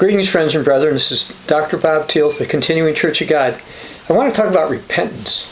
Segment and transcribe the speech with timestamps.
[0.00, 0.94] Greetings, friends and brethren.
[0.94, 1.76] This is Dr.
[1.76, 3.60] Bob Thiel, the Continuing Church of God.
[4.08, 5.46] I want to talk about repentance.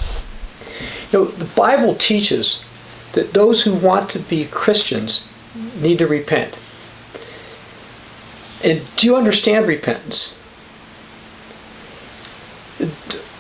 [1.12, 2.64] You know, the Bible teaches
[3.12, 5.28] that those who want to be Christians
[5.82, 6.58] need to repent.
[8.64, 10.34] And do you understand repentance?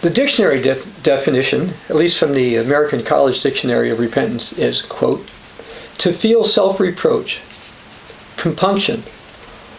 [0.02, 5.26] The dictionary def- definition, at least from the American College Dictionary of Repentance, is, quote,
[5.96, 7.40] to feel self reproach,
[8.36, 9.04] compunction,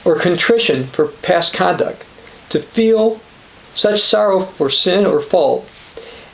[0.10, 2.04] or contrition for past conduct,
[2.50, 3.22] to feel
[3.76, 5.70] such sorrow for sin or fault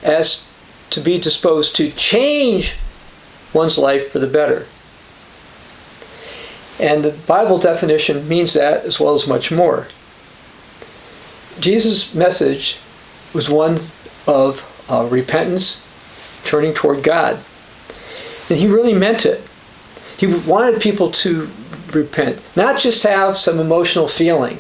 [0.01, 0.43] as
[0.89, 2.77] to be disposed to change
[3.53, 4.65] one's life for the better.
[6.79, 9.87] And the Bible definition means that as well as much more.
[11.59, 12.77] Jesus' message
[13.34, 13.79] was one
[14.26, 15.85] of uh, repentance,
[16.45, 17.39] turning toward God.
[18.49, 19.41] And he really meant it.
[20.25, 21.49] He wanted people to
[21.93, 24.59] repent, not just have some emotional feeling.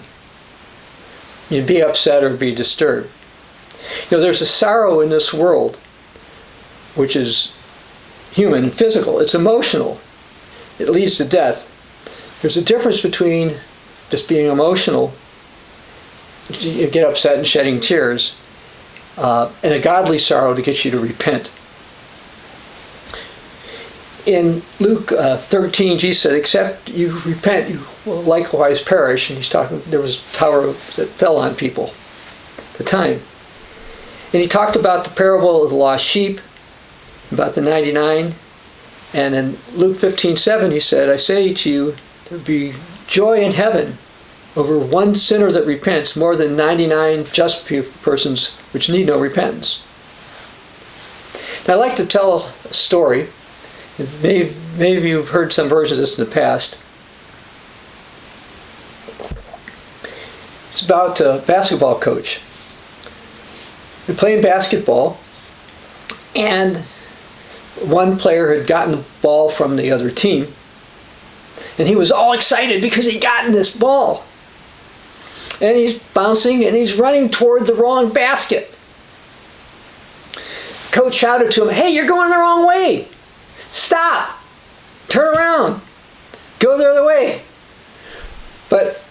[1.49, 3.09] You would be upset or be disturbed.
[4.09, 5.77] You know, there's a sorrow in this world
[6.95, 7.53] which is
[8.31, 9.19] human and physical.
[9.19, 9.99] It's emotional.
[10.79, 11.71] It leads to death.
[12.41, 13.57] There's a difference between
[14.09, 15.13] just being emotional,
[16.49, 18.35] you get upset and shedding tears,
[19.17, 21.51] uh, and a godly sorrow to get you to repent
[24.25, 29.29] in Luke uh, 13, Jesus said, Except you repent, you will likewise perish.
[29.29, 31.93] And he's talking, there was a tower that fell on people
[32.57, 33.21] at the time.
[34.33, 36.41] And he talked about the parable of the lost sheep,
[37.31, 38.33] about the 99.
[39.13, 41.95] And in Luke 15, 7, he said, I say to you,
[42.29, 42.73] there be
[43.07, 43.97] joy in heaven
[44.55, 47.65] over one sinner that repents more than 99 just
[48.01, 49.83] persons which need no repentance.
[51.67, 53.27] Now, I like to tell a story
[53.97, 56.75] Maybe, maybe you've heard some versions of this in the past.
[60.71, 62.41] It's about a basketball coach.
[64.05, 65.17] They're playing basketball,
[66.35, 66.77] and
[67.81, 70.47] one player had gotten the ball from the other team,
[71.77, 74.25] and he was all excited because he'd gotten this ball.
[75.61, 78.77] And he's bouncing and he's running toward the wrong basket.
[80.91, 83.07] Coach shouted to him, Hey, you're going the wrong way.
[83.75, 84.39] Stop!
[85.09, 85.81] Turn around!
[86.59, 87.41] Go the other way!
[88.69, 89.03] But,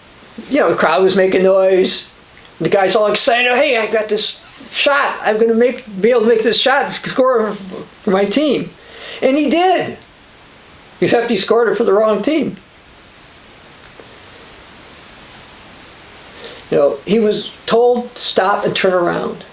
[0.49, 2.09] you know, the crowd was making noise.
[2.59, 3.53] The guy's all excited.
[3.53, 5.19] Hey, I got this shot.
[5.21, 8.71] I'm going to make be able to make this shot, score for my team.
[9.21, 9.99] And he did.
[10.99, 12.57] Except he scored it for the wrong team.
[16.71, 19.45] You know, he was told to stop and turn around.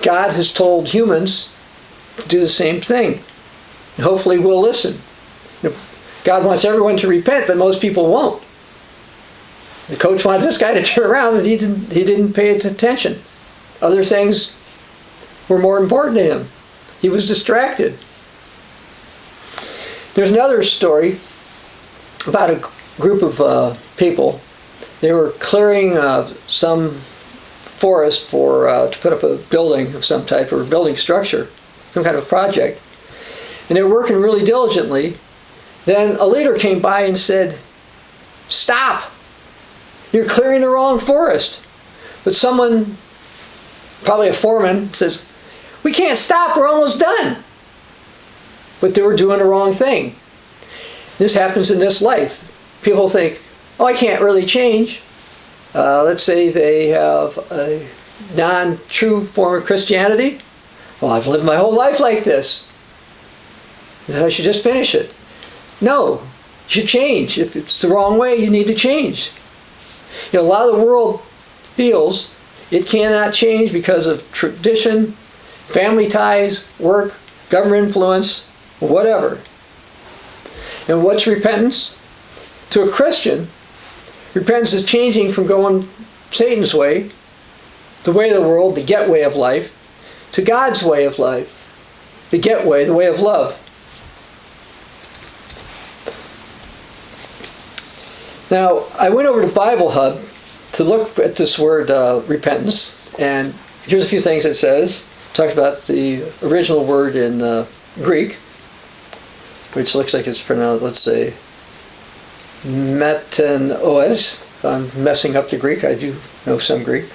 [0.00, 1.50] God has told humans
[2.16, 3.20] to do the same thing.
[4.00, 4.98] Hopefully we'll listen.
[6.24, 8.42] God wants everyone to repent, but most people won't.
[9.88, 13.20] The coach wants this guy to turn around, and he didn't, he didn't pay attention.
[13.80, 14.54] Other things
[15.48, 16.48] were more important to him.
[17.00, 17.98] He was distracted.
[20.14, 21.18] There's another story
[22.26, 22.62] about a
[23.00, 24.40] group of uh, people.
[25.00, 30.24] They were clearing uh, some forest for uh, to put up a building of some
[30.24, 31.48] type or building structure,
[31.90, 32.80] some kind of project
[33.68, 35.16] and they were working really diligently.
[35.84, 37.58] Then a leader came by and said,
[38.48, 39.10] Stop!
[40.12, 41.60] You're clearing the wrong forest.
[42.24, 42.96] But someone,
[44.04, 45.22] probably a foreman, says,
[45.82, 47.42] We can't stop, we're almost done.
[48.80, 50.14] But they were doing the wrong thing.
[51.18, 52.80] This happens in this life.
[52.82, 53.40] People think,
[53.80, 55.00] Oh, I can't really change.
[55.74, 57.86] Uh, let's say they have a
[58.36, 60.40] non true form of Christianity.
[61.00, 62.68] Well, I've lived my whole life like this.
[64.08, 65.12] I should just finish it.
[65.80, 67.38] No, you should change.
[67.38, 69.30] If it's the wrong way, you need to change.
[70.32, 71.22] You know, a lot of the world
[71.74, 72.30] feels
[72.70, 75.12] it cannot change because of tradition,
[75.68, 77.14] family ties, work,
[77.50, 78.44] government influence,
[78.80, 79.38] whatever.
[80.88, 81.96] And what's repentance?
[82.70, 83.48] To a Christian,
[84.34, 85.86] repentance is changing from going
[86.30, 87.10] Satan's way,
[88.04, 89.70] the way of the world, the get way of life,
[90.32, 93.58] to God's way of life, the get way, the way of love.
[98.52, 100.20] Now, I went over to Bible Hub
[100.72, 103.54] to look at this word uh, repentance, and
[103.84, 105.08] here's a few things it says.
[105.30, 107.64] It talks about the original word in uh,
[108.02, 108.34] Greek,
[109.72, 111.32] which looks like it's pronounced, let's say,
[112.64, 114.44] metanoes.
[114.62, 115.82] I'm messing up the Greek.
[115.82, 116.14] I do
[116.44, 117.06] know some Greek.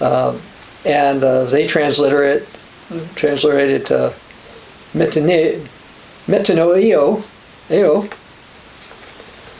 [0.00, 0.38] Uh,
[0.86, 2.48] and uh, they transliterate it,
[3.16, 4.12] transliterate it uh,
[4.92, 5.66] metanoeo,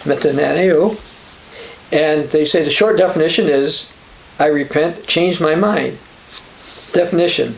[0.04, 0.98] metaneo,
[1.92, 3.90] And they say the short definition is
[4.38, 5.98] I repent, change my mind.
[6.92, 7.56] Definition.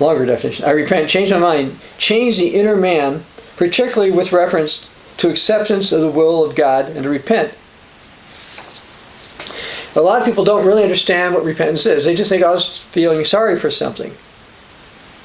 [0.00, 0.64] Longer definition.
[0.64, 3.24] I repent, change my mind, change the inner man,
[3.56, 4.88] particularly with reference
[5.18, 7.54] to acceptance of the will of God and to repent.
[9.96, 12.04] A lot of people don't really understand what repentance is.
[12.04, 14.12] They just think oh, I was feeling sorry for something.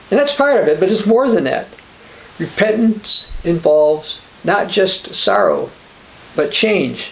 [0.10, 1.68] And that's part of it, but it's more than that.
[2.40, 5.70] Repentance involves not just sorrow,
[6.36, 7.12] but change.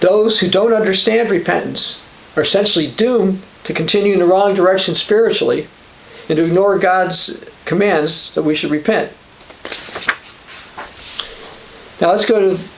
[0.00, 2.02] Those who don't understand repentance
[2.36, 5.66] are essentially doomed to continue in the wrong direction spiritually
[6.28, 9.12] and to ignore God's commands that we should repent.
[12.00, 12.68] Now let's go to the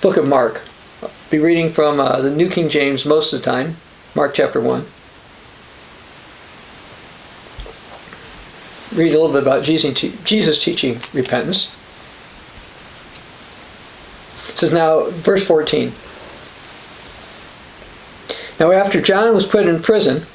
[0.00, 0.62] book of Mark.
[1.02, 3.76] I'll be reading from uh, the New King James most of the time,
[4.14, 4.86] Mark chapter 1.
[8.94, 11.74] Read a little bit about Jesus teaching repentance.
[14.48, 15.92] It says now, verse 14.
[18.58, 20.26] Now, after John was put in prison,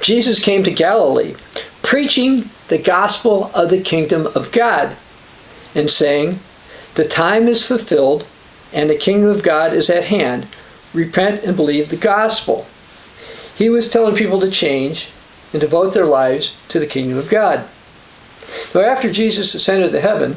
[0.00, 1.34] Jesus came to Galilee,
[1.82, 4.96] preaching the gospel of the kingdom of God,
[5.74, 6.40] and saying,
[6.94, 8.26] The time is fulfilled,
[8.72, 10.46] and the kingdom of God is at hand.
[10.92, 12.66] Repent and believe the gospel.
[13.54, 15.08] He was telling people to change
[15.52, 17.66] and devote their lives to the kingdom of God.
[18.74, 20.36] Now, after Jesus ascended to heaven,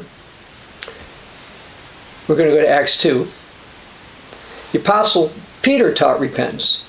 [2.28, 3.26] we're going to go to Acts 2.
[4.72, 5.32] The apostle
[5.62, 6.84] Peter taught repentance.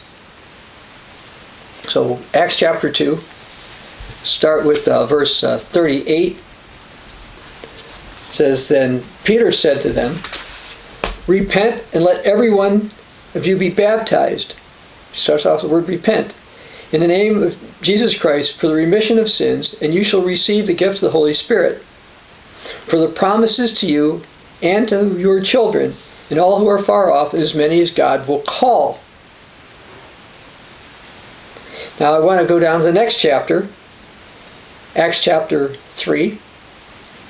[1.83, 3.19] So, Acts chapter 2,
[4.23, 6.37] start with uh, verse uh, 38.
[8.31, 10.17] says, Then Peter said to them,
[11.27, 12.91] Repent and let every one
[13.33, 14.53] of you be baptized.
[15.11, 16.35] He starts off the word repent.
[16.95, 20.65] In the name of Jesus Christ for the remission of sins, and you shall receive
[20.65, 21.81] the gift of the Holy Spirit.
[22.87, 24.23] For the promises to you
[24.61, 25.95] and to your children,
[26.29, 29.01] and all who are far off, and as many as God will call.
[31.99, 33.67] Now I want to go down to the next chapter,
[34.95, 36.37] Acts chapter 3,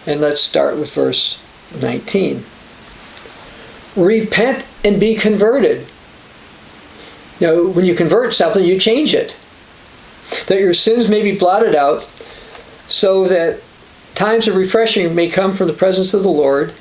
[0.05, 1.39] and let's start with verse
[1.81, 2.43] 19.
[3.95, 5.87] Repent and be converted.
[7.41, 9.35] Know, when you convert something, you change it.
[10.47, 12.03] That your sins may be blotted out,
[12.87, 13.61] so that
[14.13, 16.73] times of refreshing may come from the presence of the Lord,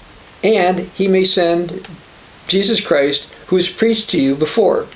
[0.43, 1.89] and he may send
[2.47, 4.87] Jesus Christ, who was preached to you before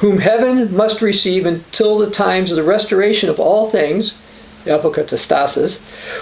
[0.00, 4.18] whom heaven must receive until the times of the restoration of all things,
[4.64, 5.78] apokatastasis,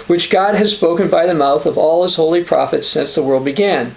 [0.09, 3.45] which God has spoken by the mouth of all his holy prophets since the world
[3.45, 3.95] began.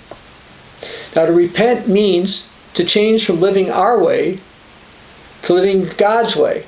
[1.17, 4.38] Now, to repent means to change from living our way
[5.43, 6.64] to living God's way.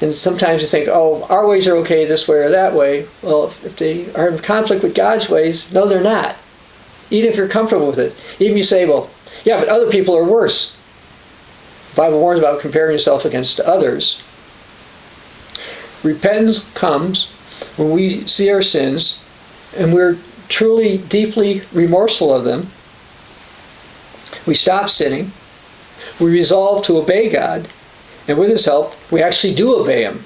[0.00, 3.06] And sometimes you think, oh, our ways are okay this way or that way.
[3.22, 6.36] Well, if they are in conflict with God's ways, no, they're not.
[7.10, 8.14] Even if you're comfortable with it.
[8.38, 9.10] Even you say, well,
[9.44, 10.76] yeah, but other people are worse.
[11.90, 14.22] The Bible warns about comparing yourself against others.
[16.02, 17.28] Repentance comes
[17.76, 19.22] when we see our sins
[19.76, 20.16] and we're
[20.48, 22.68] truly deeply remorseful of them.
[24.46, 25.32] We stop sinning.
[26.18, 27.68] We resolve to obey God.
[28.30, 30.22] And with His help, we actually do obey Him.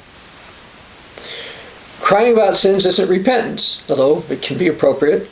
[2.01, 5.31] Crying about sins isn't repentance, although it can be appropriate.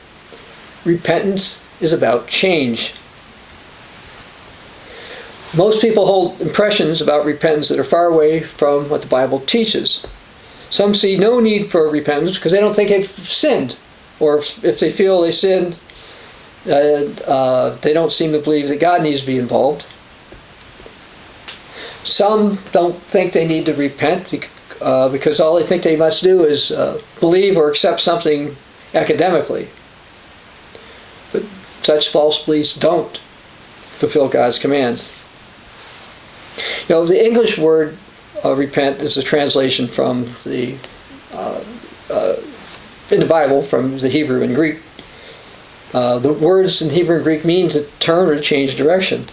[0.86, 2.94] Repentance is about change.
[5.54, 10.02] Most people hold impressions about repentance that are far away from what the Bible teaches.
[10.70, 13.76] Some see no need for repentance because they don't think they've sinned,
[14.18, 15.76] or if, they feel they sinned,
[16.66, 19.84] uh, uh, they don't seem to believe that God needs to be involved.
[22.04, 24.48] Some don't think they need to repent
[24.80, 28.56] uh, because all they think they must do is uh, believe or accept something
[28.94, 29.68] academically.
[31.32, 31.44] But
[31.82, 35.12] such false beliefs don't fulfill God's commands.
[36.88, 37.96] You know, the English word
[38.44, 40.76] uh, repent is a translation from the
[41.32, 41.62] uh,
[43.10, 44.80] in the Bible from the Hebrew and Greek.
[45.92, 49.26] The words in Hebrew and Greek mean to turn or change direction.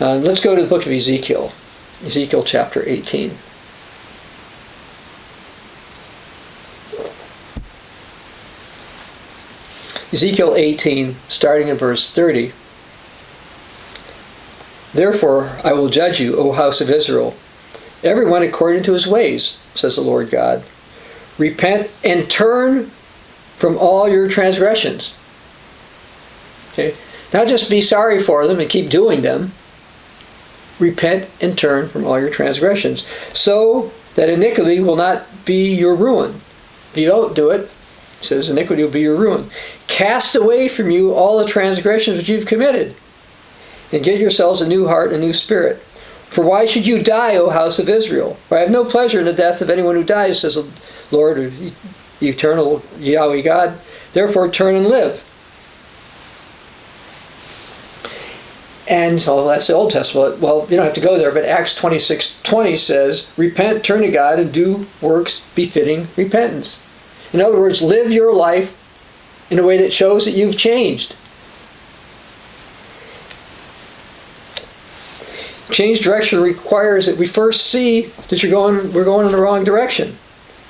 [0.00, 1.52] Uh, let's go to the book of Ezekiel,
[2.04, 3.30] Ezekiel chapter 18.
[10.12, 12.52] Ezekiel 18, starting in verse 30.
[14.92, 17.36] Therefore I will judge you, O house of Israel,
[18.02, 20.64] everyone according to his ways, says the Lord God.
[21.38, 22.86] Repent and turn
[23.58, 25.14] from all your transgressions.
[26.72, 26.96] Okay?
[27.32, 29.52] Not just be sorry for them and keep doing them.
[30.84, 36.34] Repent and turn from all your transgressions, so that iniquity will not be your ruin.
[36.90, 37.70] If you don't do it,
[38.20, 39.48] He says, iniquity will be your ruin.
[39.86, 42.94] Cast away from you all the transgressions which you've committed,
[43.92, 45.78] and get yourselves a new heart and a new spirit.
[46.28, 48.34] For why should you die, O house of Israel?
[48.48, 50.68] For I have no pleasure in the death of anyone who dies, says the
[51.10, 51.50] Lord, or
[52.20, 53.78] eternal Yahweh God.
[54.12, 55.22] Therefore, turn and live.
[58.86, 60.40] And so that's the Old Testament.
[60.40, 64.10] Well, you don't have to go there, but Acts 26 20 says, Repent, turn to
[64.10, 66.80] God, and do works befitting repentance.
[67.32, 68.80] In other words, live your life
[69.50, 71.16] in a way that shows that you've changed.
[75.70, 79.64] Change direction requires that we first see that you're going, we're going in the wrong
[79.64, 80.16] direction.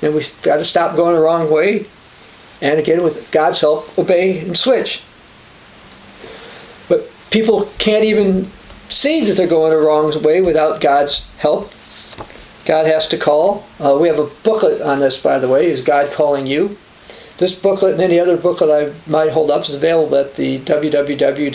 [0.01, 1.85] And we've got to stop going the wrong way.
[2.61, 5.01] And again, with God's help, obey and switch
[7.35, 8.47] people can't even
[8.87, 11.69] see that they're going the wrong way without God's help.
[12.63, 13.67] God has to call.
[13.77, 16.77] Uh, we have a booklet on this, by the way, is God Calling You?
[17.37, 21.51] This booklet and any other booklet I might hold up is available at the www.ccog.org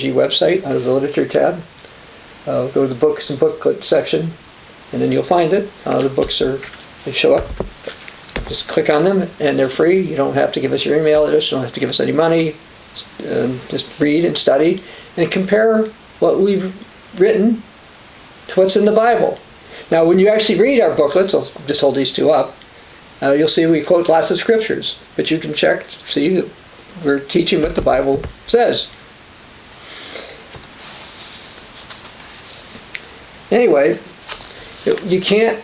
[0.00, 1.62] website under the Literature tab.
[2.44, 4.32] Uh, go to the Books and Booklet section,
[4.92, 5.70] and then you'll find it.
[5.86, 6.58] Uh, the books are,
[7.04, 7.46] they show up.
[8.48, 10.00] Just click on them, and they're free.
[10.00, 11.48] You don't have to give us your email address.
[11.48, 12.56] You don't have to give us any money.
[13.20, 14.82] Um, just read and study
[15.16, 15.84] and compare
[16.20, 16.74] what we've
[17.20, 17.62] written
[18.48, 19.38] to what's in the Bible.
[19.90, 22.54] Now, when you actually read our booklets, I'll just hold these two up,
[23.22, 26.42] uh, you'll see we quote lots of scriptures, but you can check, see,
[27.04, 28.90] we're teaching what the Bible says.
[33.50, 33.98] Anyway,
[35.04, 35.62] you can't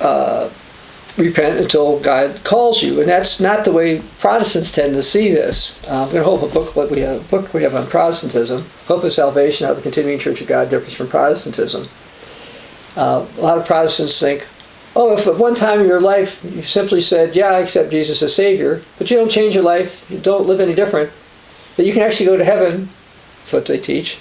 [0.00, 0.50] uh,
[1.16, 5.82] repent until God calls you, and that's not the way Protestants tend to see this.
[5.88, 8.64] Uh, I'm going to hope a book what we have book we have on Protestantism,
[8.86, 11.88] Hope of Salvation, how the Continuing Church of God differs from Protestantism.
[12.96, 14.46] Uh, a lot of Protestants think,
[14.94, 18.22] oh, if at one time in your life you simply said, yeah, I accept Jesus
[18.22, 21.10] as Savior, but you don't change your life, you don't live any different,
[21.76, 22.88] that you can actually go to heaven.
[23.40, 24.18] That's what they teach.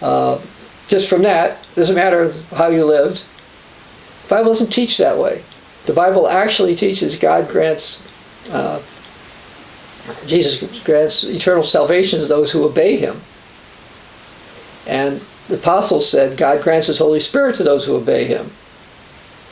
[0.00, 0.40] Uh,
[0.86, 3.24] just from that, doesn't matter how you lived.
[4.22, 5.42] The Bible doesn't teach that way.
[5.88, 8.06] The Bible actually teaches God grants,
[8.52, 8.82] uh,
[10.26, 13.18] Jesus grants eternal salvation to those who obey Him.
[14.86, 18.50] And the apostles said God grants His Holy Spirit to those who obey Him.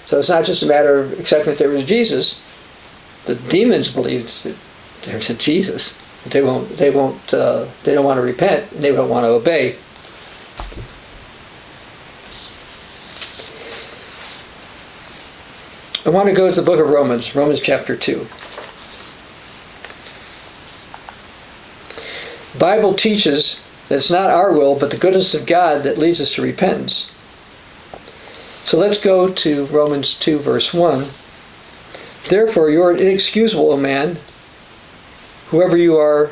[0.04, 2.38] So it's not just a matter of accepting that there was Jesus.
[3.24, 4.56] The demons believed that
[5.04, 5.98] there's a Jesus.
[6.24, 6.68] They won't.
[6.76, 7.32] They won't.
[7.32, 8.70] Uh, they don't want to repent.
[8.72, 9.76] And they don't want to obey.
[16.06, 18.28] I want to go to the book of Romans, Romans chapter 2.
[22.52, 26.20] The Bible teaches that it's not our will, but the goodness of God that leads
[26.20, 27.10] us to repentance.
[28.62, 31.06] So let's go to Romans 2, verse 1.
[32.28, 34.18] Therefore, you are inexcusable, O man,
[35.48, 36.30] whoever you are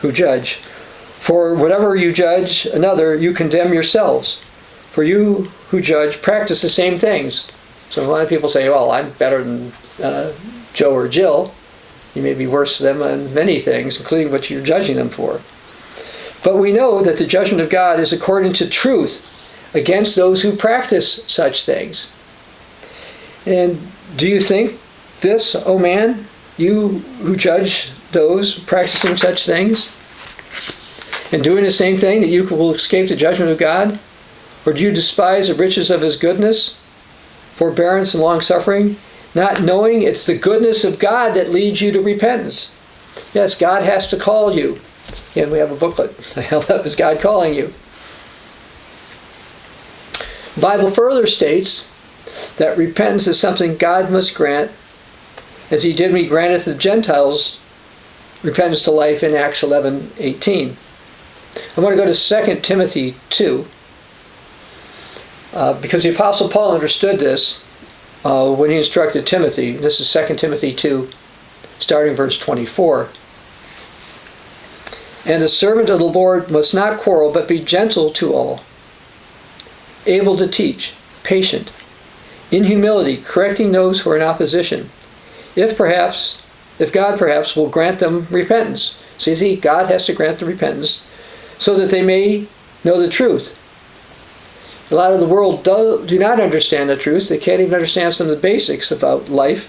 [0.00, 0.56] who judge.
[0.56, 4.42] For whatever you judge another, you condemn yourselves.
[4.90, 7.50] For you who judge practice the same things.
[7.90, 10.32] So a lot of people say, well, I'm better than uh,
[10.72, 11.52] Joe or Jill.
[12.14, 15.40] You may be worse than them in many things, including what you're judging them for.
[16.44, 19.28] But we know that the judgment of God is according to truth
[19.74, 22.08] against those who practice such things.
[23.44, 23.80] And
[24.16, 24.78] do you think
[25.22, 26.24] this, oh man,
[26.56, 29.90] you who judge those practicing such things
[31.32, 33.98] and doing the same thing, that you will escape the judgment of God?
[34.66, 36.76] Or do you despise the riches of his goodness,
[37.54, 38.96] forbearance, and long suffering,
[39.34, 42.70] not knowing it's the goodness of God that leads you to repentance?
[43.32, 44.80] Yes, God has to call you.
[45.32, 46.16] Again, we have a booklet.
[46.34, 47.72] The hell up as God calling you.
[50.54, 51.90] The Bible further states
[52.56, 54.70] that repentance is something God must grant,
[55.70, 57.58] as he did when he granted the Gentiles
[58.42, 60.76] repentance to life in Acts 11 18.
[61.76, 63.66] I want to go to 2 Timothy 2.
[65.54, 67.62] Uh, because the Apostle Paul understood this
[68.24, 69.70] uh, when he instructed Timothy.
[69.76, 71.08] This is 2 Timothy 2,
[71.78, 73.08] starting verse 24.
[75.26, 78.62] And the servant of the Lord must not quarrel, but be gentle to all,
[80.06, 80.92] able to teach,
[81.22, 81.72] patient,
[82.50, 84.90] in humility, correcting those who are in opposition.
[85.54, 86.42] If perhaps,
[86.80, 88.98] if God perhaps will grant them repentance.
[89.18, 91.04] See, see, God has to grant the repentance
[91.58, 92.48] so that they may
[92.82, 93.56] know the truth
[94.94, 97.28] a lot of the world do, do not understand the truth.
[97.28, 99.68] They can't even understand some of the basics about life.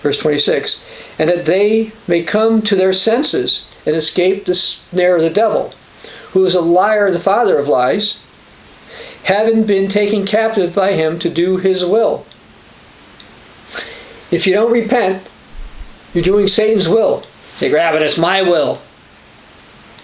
[0.00, 0.82] Verse 26
[1.18, 5.74] And that they may come to their senses and escape the snare of the devil,
[6.32, 8.18] who is a liar and the father of lies,
[9.24, 12.26] having been taken captive by him to do his will.
[14.30, 15.30] If you don't repent,
[16.14, 17.24] you're doing Satan's will.
[17.56, 18.80] Say, grab it, it's my will.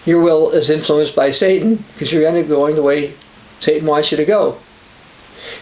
[0.04, 3.14] Your will is influenced by Satan because you're end up going the way
[3.60, 4.58] Satan wants you to go.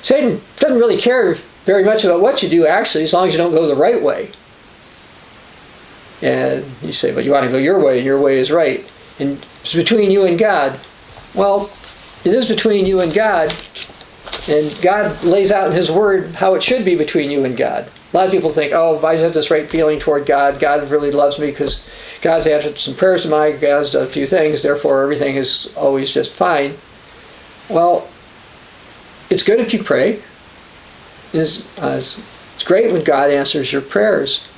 [0.03, 3.39] Satan doesn't really care very much about what you do, actually, as long as you
[3.39, 4.31] don't go the right way.
[6.23, 8.91] And you say, but you want to go your way, and your way is right.
[9.19, 10.81] And it's between you and God.
[11.35, 11.71] Well,
[12.25, 13.55] it is between you and God,
[14.49, 17.91] and God lays out in His Word how it should be between you and God.
[18.13, 20.59] A lot of people think, oh, if I just have this right feeling toward God,
[20.59, 21.87] God really loves me because
[22.23, 26.11] God's answered some prayers of mine, God's done a few things, therefore everything is always
[26.11, 26.75] just fine.
[27.69, 28.09] Well,
[29.31, 30.23] it's good if you pray.
[31.33, 34.49] It's, uh, it's great when God answers your prayers.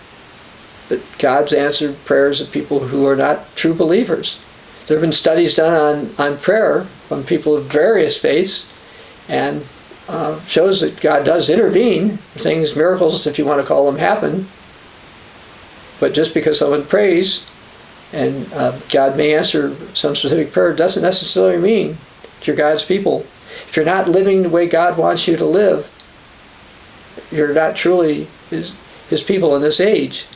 [0.89, 4.39] But God's answered prayers of people who are not true believers.
[4.87, 8.67] There have been studies done on, on prayer from people of various faiths,
[9.29, 9.65] and
[10.09, 12.17] uh, shows that God does intervene.
[12.35, 14.47] Things, miracles, if you want to call them, happen.
[16.01, 17.47] But just because someone prays
[18.13, 21.97] and uh, God may answer some specific prayer doesn't necessarily mean
[22.47, 23.21] you're God's people.
[23.69, 25.89] If you're not living the way God wants you to live,
[27.31, 28.75] you're not truly His,
[29.09, 30.27] his people in this age.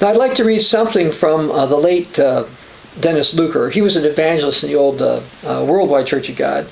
[0.00, 2.44] Now, I'd like to read something from uh, the late uh,
[3.00, 3.70] Dennis Luker.
[3.70, 6.66] He was an evangelist in the old uh, uh, Worldwide Church of God.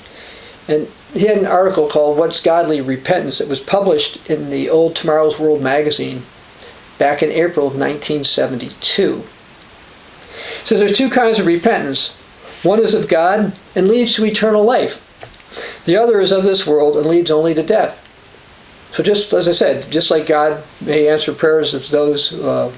[0.67, 4.95] And he had an article called What's Godly Repentance that was published in the old
[4.95, 6.23] Tomorrow's World magazine
[6.97, 9.23] back in April of 1972.
[10.63, 12.15] Says there's two kinds of repentance.
[12.63, 14.99] One is of God and leads to eternal life.
[15.85, 17.99] The other is of this world and leads only to death.
[18.93, 22.71] So just as I said, just like God may answer prayers of those uh,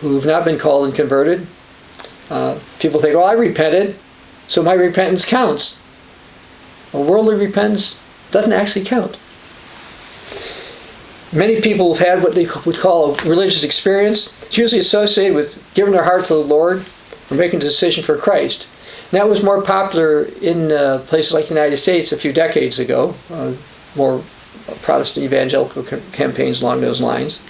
[0.00, 1.46] who have not been called and converted,
[2.28, 3.96] uh, people think, well, I repented,
[4.48, 5.78] so my repentance counts.
[6.92, 7.98] A worldly repentance
[8.30, 9.16] doesn't actually count.
[11.32, 14.26] Many people have had what they would call a religious experience.
[14.42, 16.84] It's usually associated with giving their heart to the Lord
[17.30, 18.66] or making a decision for Christ.
[19.10, 22.78] And that was more popular in uh, places like the United States a few decades
[22.78, 23.54] ago, uh,
[23.96, 24.22] more
[24.82, 27.40] Protestant evangelical campaigns along those lines.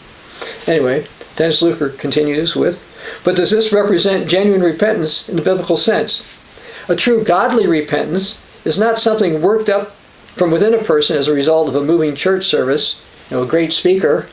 [0.67, 2.83] Anyway, Dennis Luker continues with
[3.25, 6.25] but does this represent genuine repentance in the biblical sense?
[6.89, 9.97] A true godly repentance is not something worked up
[10.37, 13.01] from within a person as a result of a moving church service,
[13.33, 14.27] know, a great speaker,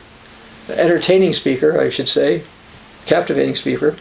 [0.68, 2.42] entertaining speaker, I should say,
[3.06, 3.96] captivating speaker.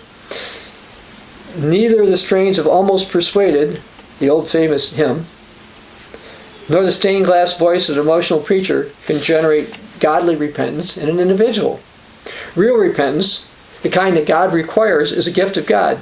[1.57, 3.81] Neither the strains of Almost Persuaded,
[4.19, 5.25] the old famous hymn,
[6.69, 11.19] nor the stained glass voice of an emotional preacher can generate godly repentance in an
[11.19, 11.79] individual.
[12.55, 13.49] Real repentance
[13.81, 15.99] the kind that God requires, is a gift of God.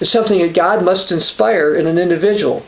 [0.00, 2.64] It's something that God must inspire in an individual.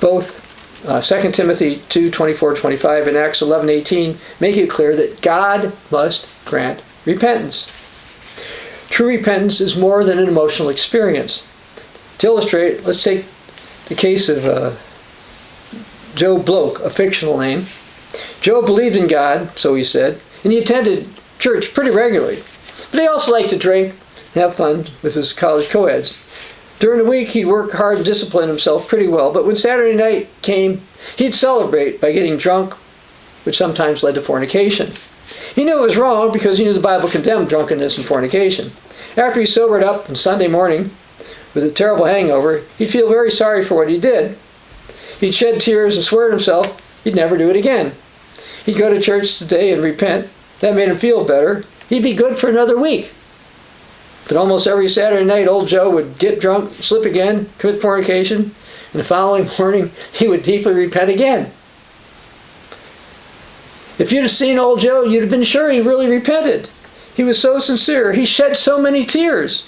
[0.00, 0.41] Both
[0.86, 5.72] uh, 2 Timothy 2 24 25 and Acts 11 18 make it clear that God
[5.90, 7.70] must grant repentance.
[8.90, 11.48] True repentance is more than an emotional experience.
[12.18, 13.24] To illustrate, let's take
[13.86, 14.72] the case of uh,
[16.14, 17.66] Joe Bloke, a fictional name.
[18.40, 22.42] Joe believed in God, so he said, and he attended church pretty regularly.
[22.90, 23.94] But he also liked to drink
[24.34, 26.16] and have fun with his college co-eds.
[26.82, 30.28] During the week, he'd work hard and discipline himself pretty well, but when Saturday night
[30.42, 30.80] came,
[31.16, 32.74] he'd celebrate by getting drunk,
[33.44, 34.90] which sometimes led to fornication.
[35.54, 38.72] He knew it was wrong because he knew the Bible condemned drunkenness and fornication.
[39.16, 40.90] After he sobered up on Sunday morning
[41.54, 44.36] with a terrible hangover, he'd feel very sorry for what he did.
[45.20, 47.92] He'd shed tears and swear to himself he'd never do it again.
[48.66, 50.28] He'd go to church today and repent.
[50.58, 53.12] That made him feel better, he'd be good for another week.
[54.28, 58.54] But almost every Saturday night, old Joe would get drunk, slip again, commit fornication,
[58.92, 61.52] and the following morning, he would deeply repent again.
[63.98, 66.68] If you'd have seen old Joe, you'd have been sure he really repented.
[67.14, 68.12] He was so sincere.
[68.12, 69.64] He shed so many tears.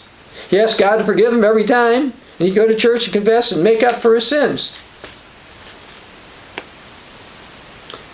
[0.49, 3.53] He asked God to forgive him every time, and he'd go to church and confess
[3.53, 4.81] and make up for his sins.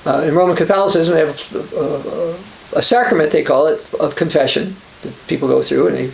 [0.04, 2.36] Uh, in Roman Catholicism, they have uh,
[2.76, 6.10] a sacrament, they call it, of confession that people go through, and they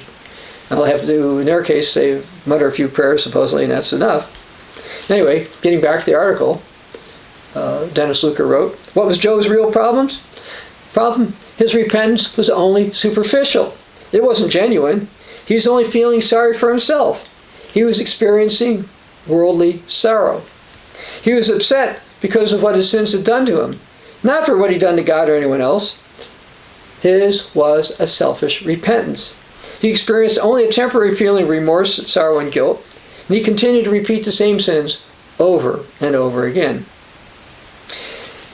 [0.71, 3.73] all they have to do in their case, they mutter a few prayers supposedly, and
[3.73, 4.33] that's enough.
[5.11, 6.63] Anyway, getting back to the article,
[7.55, 10.21] uh, Dennis Luker wrote, "What was Joe's real problems?
[10.93, 13.75] Problem: his repentance was only superficial.
[14.13, 15.09] It wasn't genuine.
[15.45, 17.29] He was only feeling sorry for himself.
[17.73, 18.89] He was experiencing
[19.27, 20.43] worldly sorrow.
[21.23, 23.79] He was upset because of what his sins had done to him,
[24.23, 25.99] not for what he'd done to God or anyone else.
[27.01, 29.37] His was a selfish repentance.
[29.81, 32.85] He experienced only a temporary feeling of remorse, sorrow, and guilt,
[33.29, 35.03] and he continued to repeat the same sins
[35.39, 36.87] over and over again.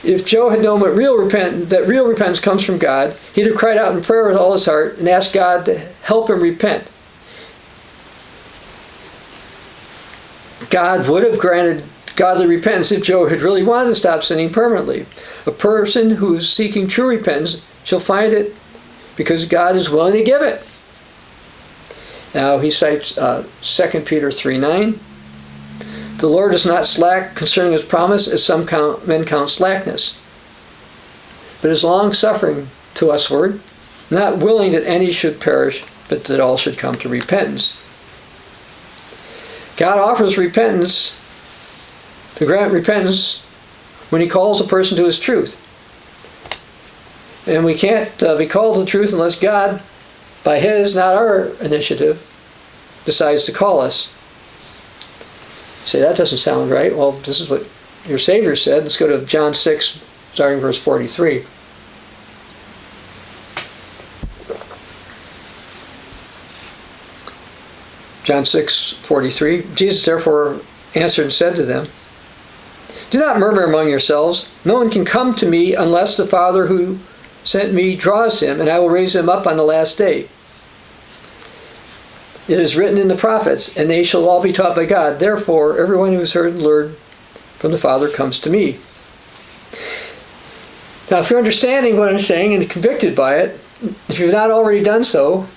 [0.03, 3.55] If Joe had known what real repent that real repentance comes from God, he'd have
[3.55, 6.89] cried out in prayer with all his heart and asked God to help him repent.
[10.69, 11.83] God would have granted
[12.15, 15.05] godly repentance if Joe had really wanted to stop sinning permanently.
[15.45, 18.53] A person who is seeking true repentance shall find it
[19.15, 20.63] because God is willing to give it.
[22.33, 24.99] Now he cites uh, 2 Peter 3 9.
[26.17, 30.17] The Lord is not slack concerning his promise, as some count, men count slackness,
[31.61, 33.59] but is long suffering to usward,
[34.09, 37.79] not willing that any should perish, but that all should come to repentance.
[39.75, 41.19] God offers repentance
[42.35, 43.41] to grant repentance
[44.09, 45.59] when he calls a person to his truth.
[47.47, 49.81] And we can't uh, be called to the truth unless God,
[50.43, 52.29] by his, not our initiative,
[53.05, 54.11] decides to call us.
[55.81, 56.95] You say, that doesn't sound right.
[56.95, 57.65] Well, this is what
[58.05, 58.83] your Savior said.
[58.83, 60.01] Let's go to John 6,
[60.33, 61.43] starting verse 43.
[68.23, 69.63] John 6, 43.
[69.75, 70.61] Jesus therefore
[70.95, 71.87] answered and said to them,
[73.09, 74.49] Do not murmur among yourselves.
[74.63, 76.99] No one can come to me unless the Father who
[77.43, 80.27] sent me draws him, and I will raise him up on the last day.
[82.47, 85.19] It is written in the prophets, and they shall all be taught by God.
[85.19, 88.79] Therefore, everyone who has heard and learned from the Father comes to me.
[91.09, 93.59] Now, if you're understanding what I'm saying and convicted by it,
[94.09, 95.47] if you've not already done so,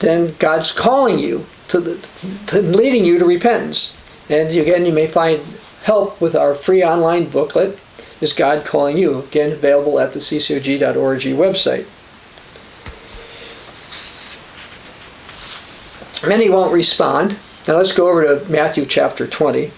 [0.00, 2.08] then God's calling you to, the,
[2.48, 3.96] to leading you to repentance.
[4.28, 5.40] And again, you may find
[5.82, 7.78] help with our free online booklet,
[8.20, 9.20] Is God Calling You?
[9.20, 11.86] Again, available at the ccog.org website.
[16.26, 17.38] Many won't respond.
[17.66, 19.70] Now let's go over to Matthew chapter 20.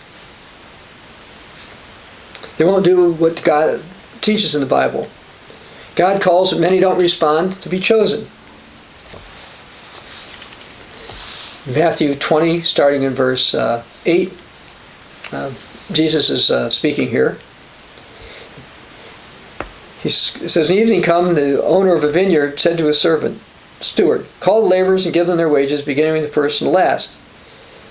[2.58, 3.80] They won't do what God
[4.20, 5.08] teaches in the Bible.
[5.94, 8.26] God calls, but many don't respond to be chosen.
[11.72, 14.32] Matthew 20, starting in verse uh, 8,
[15.30, 15.52] uh,
[15.92, 17.38] Jesus is uh, speaking here.
[20.02, 23.40] He says, In evening come, the owner of a vineyard said to his servant,
[23.80, 26.74] Steward, call the laborers and give them their wages, beginning with the first and the
[26.74, 27.16] last.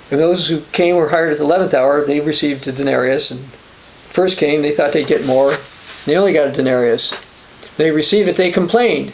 [0.10, 3.32] And those who came were hired at the eleventh hour, they received a denarius.
[3.32, 5.56] And first came, they thought they'd get more.
[6.06, 7.14] They only got a denarius.
[7.78, 9.14] They received it, they complained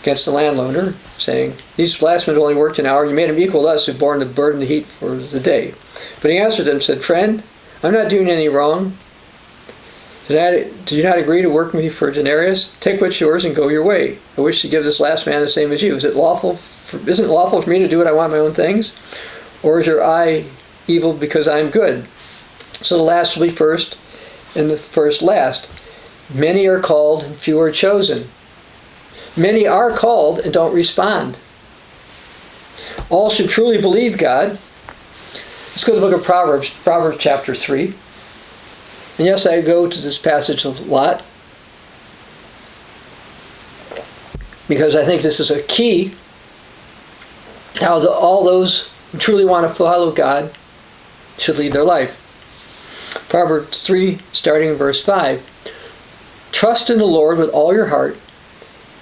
[0.00, 3.62] against the landowner, saying, These last men only worked an hour, you made them equal
[3.62, 5.74] to us who borne the burden of the heat for the day.
[6.22, 7.42] But he answered them, said, Friend,
[7.82, 8.96] I'm not doing any wrong.
[10.30, 12.72] Did, you not agree to work with me for denarius?
[12.78, 14.18] Take what's yours and go your way.
[14.38, 15.96] I wish to give this last man the same as you.
[15.96, 16.54] Is it lawful?
[16.54, 18.92] For, isn't it lawful for me to do what I want my own things?
[19.64, 20.44] Or is your eye
[20.86, 22.06] evil because I am good?
[22.74, 23.96] So the last will be first,
[24.54, 25.68] and the first last.
[26.32, 28.28] Many are called, and few are chosen.
[29.36, 31.38] Many are called and don't respond.
[33.08, 34.60] All should truly believe God.
[35.70, 37.94] Let's go to the book of Proverbs, Proverbs chapter 3.
[39.20, 41.22] And yes, I go to this passage a lot
[44.66, 46.14] because I think this is a key
[47.82, 50.50] how the, all those who truly want to follow God
[51.36, 52.16] should lead their life.
[53.28, 55.46] Proverbs 3, starting in verse 5.
[56.50, 58.16] Trust in the Lord with all your heart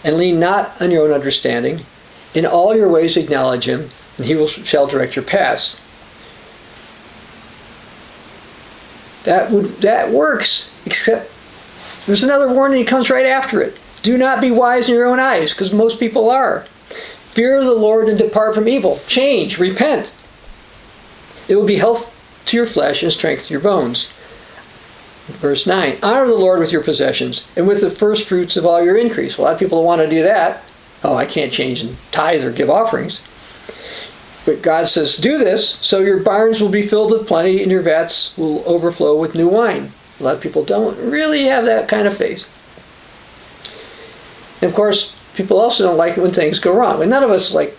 [0.02, 1.82] and lean not on your own understanding.
[2.34, 5.80] In all your ways acknowledge him, and he will, shall direct your paths.
[9.24, 11.30] That would that works, except
[12.06, 13.78] there's another warning that comes right after it.
[14.02, 16.64] Do not be wise in your own eyes, because most people are.
[17.32, 19.00] Fear the Lord and depart from evil.
[19.06, 20.12] Change, repent.
[21.48, 22.14] It will be health
[22.46, 24.08] to your flesh and strength to your bones.
[25.26, 28.82] Verse 9 Honor the Lord with your possessions and with the first fruits of all
[28.82, 29.36] your increase.
[29.36, 30.62] A lot of people want to do that.
[31.04, 33.20] Oh, I can't change and tithe or give offerings.
[34.48, 37.82] But God says, Do this, so your barns will be filled with plenty and your
[37.82, 39.92] vats will overflow with new wine.
[40.18, 42.48] A lot of people don't really have that kind of faith.
[44.62, 47.02] And of course, people also don't like it when things go wrong.
[47.02, 47.74] And none of us like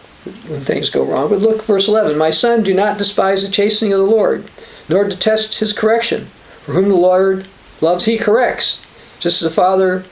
[0.47, 1.29] when things go wrong.
[1.29, 4.47] But look, verse 11 My son, do not despise the chastening of the Lord,
[4.87, 6.25] nor detest his correction.
[6.65, 7.47] For whom the Lord
[7.81, 8.79] loves, he corrects,
[9.19, 10.03] just as the Father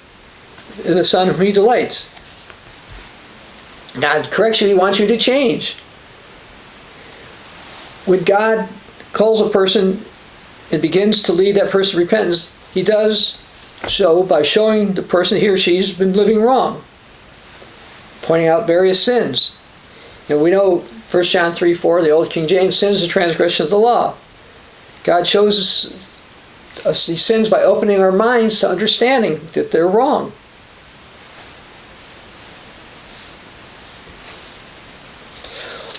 [0.83, 2.09] and the Son whom he delights.
[3.99, 5.75] God corrects you, he wants you to change
[8.07, 8.67] when God
[9.13, 10.01] calls a person
[10.71, 13.39] and begins to lead that person to repentance, he does
[13.87, 16.81] so by showing the person he or she's been living wrong,
[18.21, 19.55] pointing out various sins.
[20.29, 20.79] And we know
[21.11, 24.15] 1 John 3 4, the old King James, sins the transgression of the law.
[25.03, 26.17] God shows us
[26.85, 30.31] us these sins by opening our minds to understanding that they're wrong.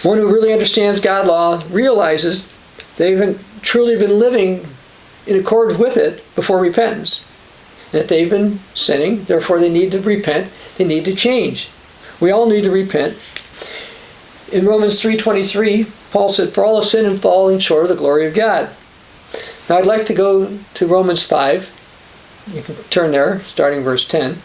[0.09, 2.51] One who really understands God law realizes
[2.97, 4.67] they've truly been living
[5.27, 7.31] in accord with it before repentance.
[7.93, 11.69] That they've been sinning, therefore they need to repent, they need to change.
[12.21, 13.19] We all need to repent.
[14.51, 18.27] In Romans 3.23, Paul said, For all have sinned and fallen short of the glory
[18.27, 18.71] of God.
[19.69, 21.71] Now I'd like to go to Romans 5.
[22.55, 24.39] You can turn there, starting verse 10.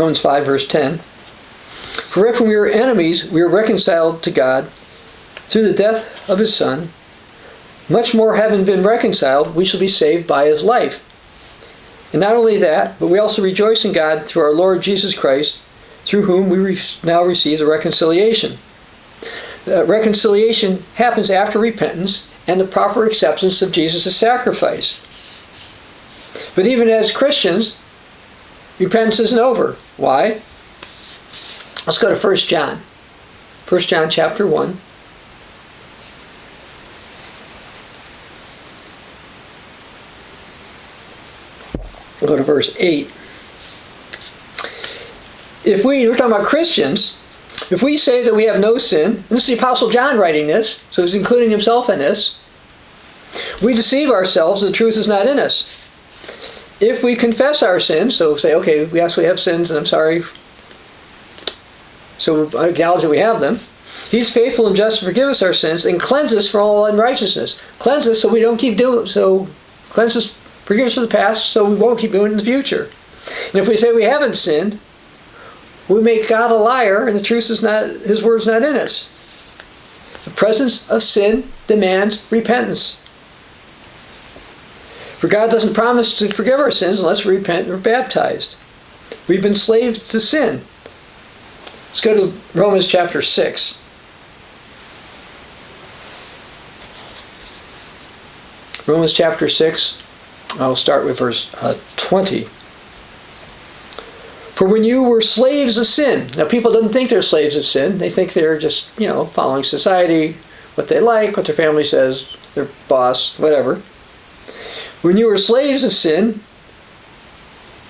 [0.00, 0.96] Romans 5, verse 10.
[2.08, 4.70] For if we were enemies, we were reconciled to God
[5.50, 6.88] through the death of his Son,
[7.86, 11.04] much more having been reconciled, we shall be saved by his life.
[12.14, 15.60] And not only that, but we also rejoice in God through our Lord Jesus Christ,
[16.06, 18.56] through whom we re- now receive the reconciliation.
[19.66, 24.98] The reconciliation happens after repentance and the proper acceptance of Jesus' sacrifice.
[26.54, 27.78] But even as Christians,
[28.80, 29.76] repentance isn't over.
[29.96, 30.40] Why?
[31.86, 32.78] Let's go to 1 John.
[33.68, 34.76] 1 John chapter 1.
[42.26, 43.06] Go to verse 8.
[45.64, 47.16] If we, we're talking about Christians,
[47.70, 50.84] if we say that we have no sin, this is the Apostle John writing this,
[50.90, 52.38] so he's including himself in this,
[53.62, 55.68] we deceive ourselves and the truth is not in us.
[56.80, 60.22] If we confess our sins, so say, okay, yes, we have sins and I'm sorry,
[62.18, 63.58] so uh, acknowledge that we have them,
[64.10, 67.60] he's faithful and just to forgive us our sins and cleanse us from all unrighteousness.
[67.78, 69.48] Cleanse us so we don't keep doing so
[69.90, 70.32] cleanse us,
[70.64, 72.88] forgive us for the past so we won't keep doing it in the future.
[73.46, 74.78] And if we say we haven't sinned,
[75.88, 79.08] we make God a liar and the truth is not his word's not in us.
[80.24, 82.99] The presence of sin demands repentance.
[85.20, 88.56] For God doesn't promise to forgive our sins unless we repent and are baptized.
[89.28, 90.62] We've been slaves to sin.
[91.88, 93.76] Let's go to Romans chapter 6.
[98.86, 100.02] Romans chapter 6,
[100.58, 102.44] I'll start with verse uh, 20.
[104.54, 107.98] For when you were slaves of sin, now people don't think they're slaves of sin.
[107.98, 110.36] They think they're just, you know, following society,
[110.76, 113.82] what they like, what their family says, their boss, whatever.
[115.02, 116.40] When you were slaves of sin,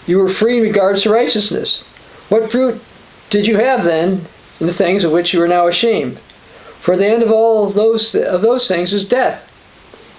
[0.06, 1.82] you were free in regards to righteousness.
[2.28, 2.82] What fruit
[3.30, 4.24] did you have then
[4.60, 6.18] in the things of which you are now ashamed?
[6.80, 9.46] For the end of all of those of those things is death.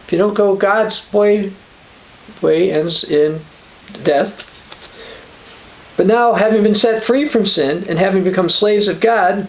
[0.05, 1.51] If you don't go God's way,
[2.41, 3.41] way ends in
[4.03, 4.47] death.
[5.97, 9.47] But now, having been set free from sin and having become slaves of God,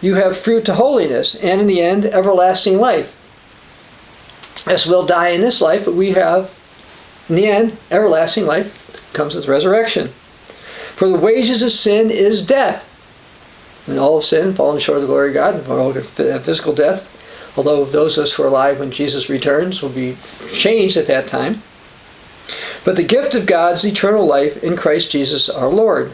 [0.00, 3.16] you have fruit to holiness, and in the end, everlasting life.
[4.66, 6.56] As we'll die in this life, but we have,
[7.30, 10.08] in the end, everlasting life comes with resurrection.
[10.96, 12.86] For the wages of sin is death.
[13.86, 17.06] And all of sin, fallen short of the glory of God, all physical death.
[17.56, 20.16] Although those of us who are alive when Jesus returns will be
[20.50, 21.62] changed at that time.
[22.84, 26.12] But the gift of God's eternal life in Christ Jesus our Lord.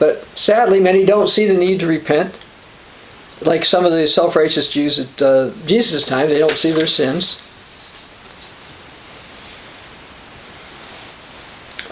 [0.00, 2.40] But sadly, many don't see the need to repent.
[3.40, 6.88] Like some of the self righteous Jews at uh, Jesus' time, they don't see their
[6.88, 7.40] sins.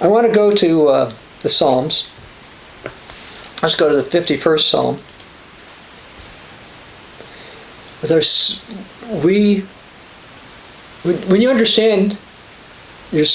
[0.00, 2.08] I want to go to uh, the Psalms.
[3.62, 4.98] Let's go to the 51st Psalm.
[8.00, 8.64] There's,
[9.22, 9.60] we,
[11.02, 12.16] when you understand,
[13.12, 13.26] you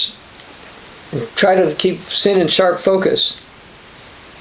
[1.35, 3.39] try to keep sin in sharp focus.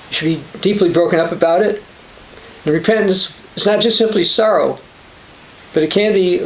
[0.09, 1.83] You should be deeply broken up about it.
[2.65, 4.79] And repentance is not just simply sorrow,
[5.75, 6.41] but it can be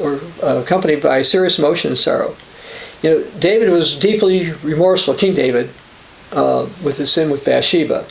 [0.00, 2.34] or uh, accompanied by serious emotion and sorrow.
[3.02, 5.70] You know, David was deeply remorseful, King David,
[6.32, 8.06] uh, with his sin with Bathsheba.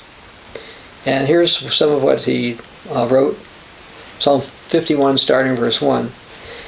[1.06, 2.58] And here's some of what he
[2.90, 3.38] uh, wrote
[4.20, 6.12] Psalm 51, starting verse 1.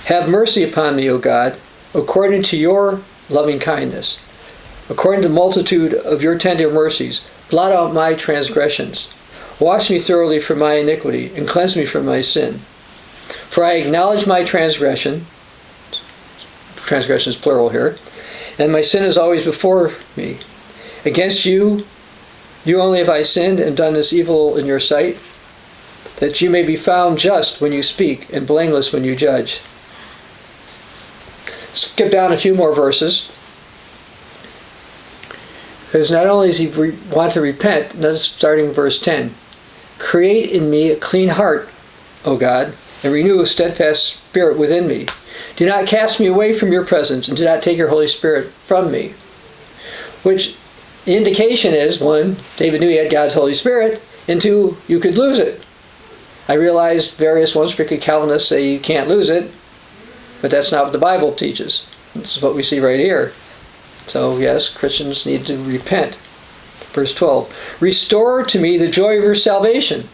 [0.06, 1.58] Have mercy upon me, O God,
[1.94, 4.20] according to your loving kindness.
[4.90, 9.14] According to the multitude of your tender mercies, blot out my transgressions.
[9.60, 12.60] Wash me thoroughly from my iniquity, and cleanse me from my sin.
[13.50, 15.26] For I acknowledge my transgression,
[16.90, 17.98] transgression is plural here,
[18.58, 20.40] and my sin is always before me.
[21.06, 21.86] Against you,
[22.66, 25.20] you only have I sinned and done this evil in your sight,
[26.16, 29.62] that you may be found just when you speak and blameless when you judge.
[31.74, 33.32] Skip down a few more verses.
[35.86, 39.36] Because not only does he re- want to repent, that's starting verse 10.
[40.00, 41.70] Create in me a clean heart,
[42.26, 42.74] O God,
[43.04, 45.06] and renew a steadfast spirit within me.
[45.56, 48.50] Do not cast me away from your presence, and do not take your Holy Spirit
[48.50, 49.14] from me.
[50.24, 50.56] Which
[51.06, 55.18] the indication is one, David knew he had God's Holy Spirit, and two, you could
[55.18, 55.64] lose it.
[56.48, 59.52] I realized various ones, particularly Calvinists, say you can't lose it,
[60.42, 61.88] but that's not what the Bible teaches.
[62.16, 63.32] This is what we see right here.
[64.08, 66.16] So, yes, Christians need to repent.
[66.94, 70.08] Verse 12 Restore to me the joy of your salvation.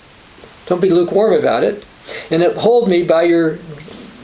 [0.66, 1.86] Don't be lukewarm about it.
[2.30, 3.58] And uphold me by your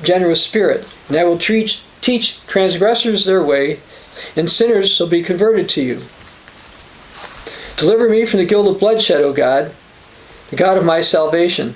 [0.04, 0.88] generous spirit.
[1.08, 3.80] And I will teach, teach transgressors their way,
[4.36, 6.02] and sinners shall be converted to you.
[7.78, 9.72] Deliver me from the guilt of bloodshed, O God,
[10.50, 11.76] the God of my salvation.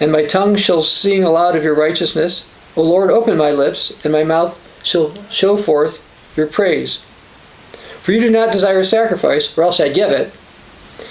[0.00, 2.48] And my tongue shall sing aloud of your righteousness.
[2.76, 6.02] O Lord, open my lips, and my mouth shall show forth
[6.36, 6.98] your praise.
[8.00, 10.32] For you do not desire sacrifice, or else I give it.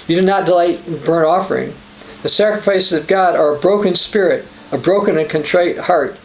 [0.08, 1.74] You do not delight in burnt offering.
[2.22, 6.18] The sacrifices of God are a broken spirit, a broken and contrite heart.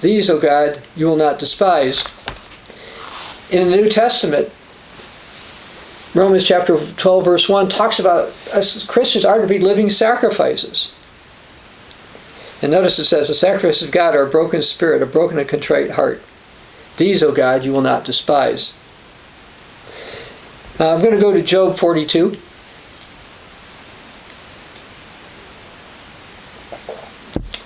[0.00, 2.04] These, O God, you will not despise.
[3.50, 4.52] In the New Testament,
[6.14, 10.92] Romans chapter 12, verse 1 talks about us Christians are to be living sacrifices.
[12.60, 15.48] And notice it says, The sacrifices of God are a broken spirit, a broken and
[15.48, 16.22] contrite heart.
[16.96, 18.74] These, O God, you will not despise.
[20.80, 22.36] Uh, I'm going to go to Job 42.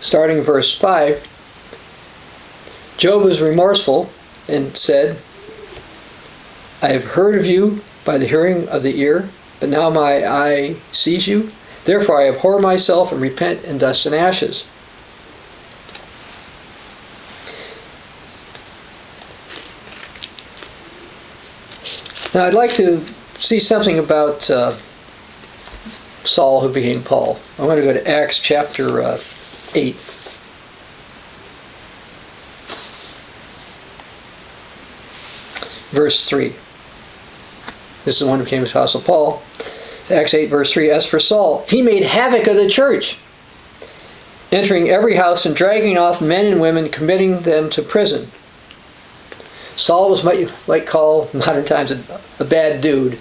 [0.02, 1.28] Starting verse 5.
[2.98, 4.10] Job was remorseful
[4.48, 5.16] and said,
[6.82, 9.28] I have heard of you by the hearing of the ear,
[9.60, 11.52] but now my eye sees you.
[11.84, 14.64] Therefore I abhor myself and repent in dust and ashes.
[22.34, 23.04] Now, I'd like to
[23.38, 24.72] see something about uh,
[26.24, 27.38] Saul who became Paul.
[27.58, 29.20] I want to go to Acts chapter uh,
[29.74, 29.94] 8.
[35.90, 36.48] Verse 3.
[38.04, 39.42] This is the one who became Apostle Paul.
[39.58, 40.90] It's Acts 8, verse 3.
[40.90, 43.18] As for Saul, he made havoc of the church,
[44.50, 48.28] entering every house and dragging off men and women, committing them to prison.
[49.76, 52.02] Saul was what you might call modern times a,
[52.40, 53.18] a bad dude.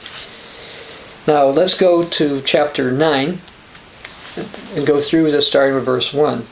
[1.27, 3.39] Now let's go to chapter 9
[4.37, 6.45] and go through this starting with verse 1.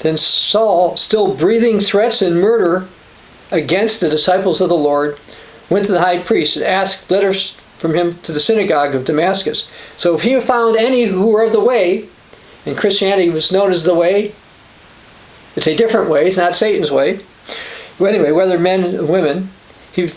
[0.00, 2.86] Then Saul, still breathing threats and murder
[3.50, 5.18] against the disciples of the Lord,
[5.68, 9.68] went to the high priest and asked letters from him to the synagogue of Damascus.
[9.96, 12.08] So if he found any who were of the way,
[12.64, 14.34] and Christianity was known as the way,
[15.56, 17.20] it's a different way, it's not Satan's way.
[18.00, 19.50] Anyway, whether men or women,
[19.92, 20.10] he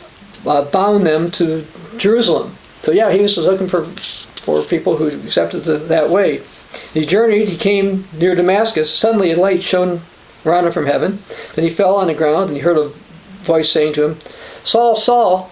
[0.46, 1.66] uh, bound them to
[1.98, 2.56] Jerusalem.
[2.82, 3.88] So yeah, he was looking for
[4.46, 6.42] for people who accepted that way.
[6.94, 7.50] He journeyed.
[7.50, 8.94] He came near Damascus.
[8.94, 10.02] Suddenly, a light shone
[10.46, 11.20] around him from heaven.
[11.56, 12.90] Then he fell on the ground, and he heard a
[13.44, 14.18] voice saying to him,
[14.64, 15.52] "Saul, Saul,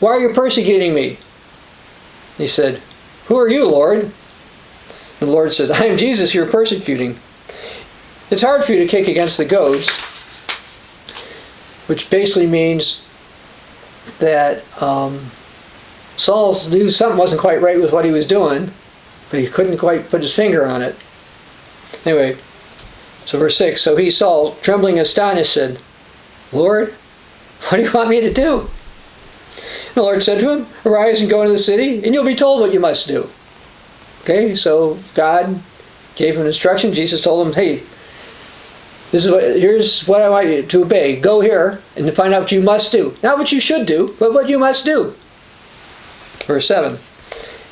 [0.00, 1.18] why are you persecuting me?"
[2.38, 2.80] He said,
[3.26, 4.10] "Who are you, Lord?"
[5.20, 6.34] The Lord said, "I am Jesus.
[6.34, 7.18] You're persecuting."
[8.30, 9.88] It's hard for you to kick against the goads
[11.86, 13.04] which basically means
[14.18, 15.30] that um,
[16.16, 18.70] Saul knew something wasn't quite right with what he was doing,
[19.30, 20.96] but he couldn't quite put his finger on it.
[22.04, 22.36] Anyway,
[23.24, 25.80] so verse 6 So he, Saul, trembling astonished, said,
[26.52, 26.94] Lord,
[27.68, 28.60] what do you want me to do?
[28.60, 32.36] And the Lord said to him, Arise and go into the city, and you'll be
[32.36, 33.28] told what you must do.
[34.22, 35.60] Okay, so God
[36.16, 36.92] gave him instruction.
[36.92, 37.82] Jesus told him, Hey,
[39.10, 41.20] this is what, here's what I want you to obey.
[41.20, 43.16] Go here and find out what you must do.
[43.22, 45.14] Not what you should do, but what you must do.
[46.46, 46.98] Verse 7.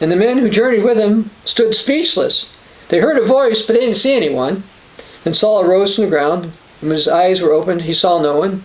[0.01, 2.51] And the men who journeyed with him stood speechless.
[2.89, 4.65] They heard a voice, but they didn't see anyone.
[5.25, 8.65] Then Saul arose from the ground, and his eyes were opened, he saw no one.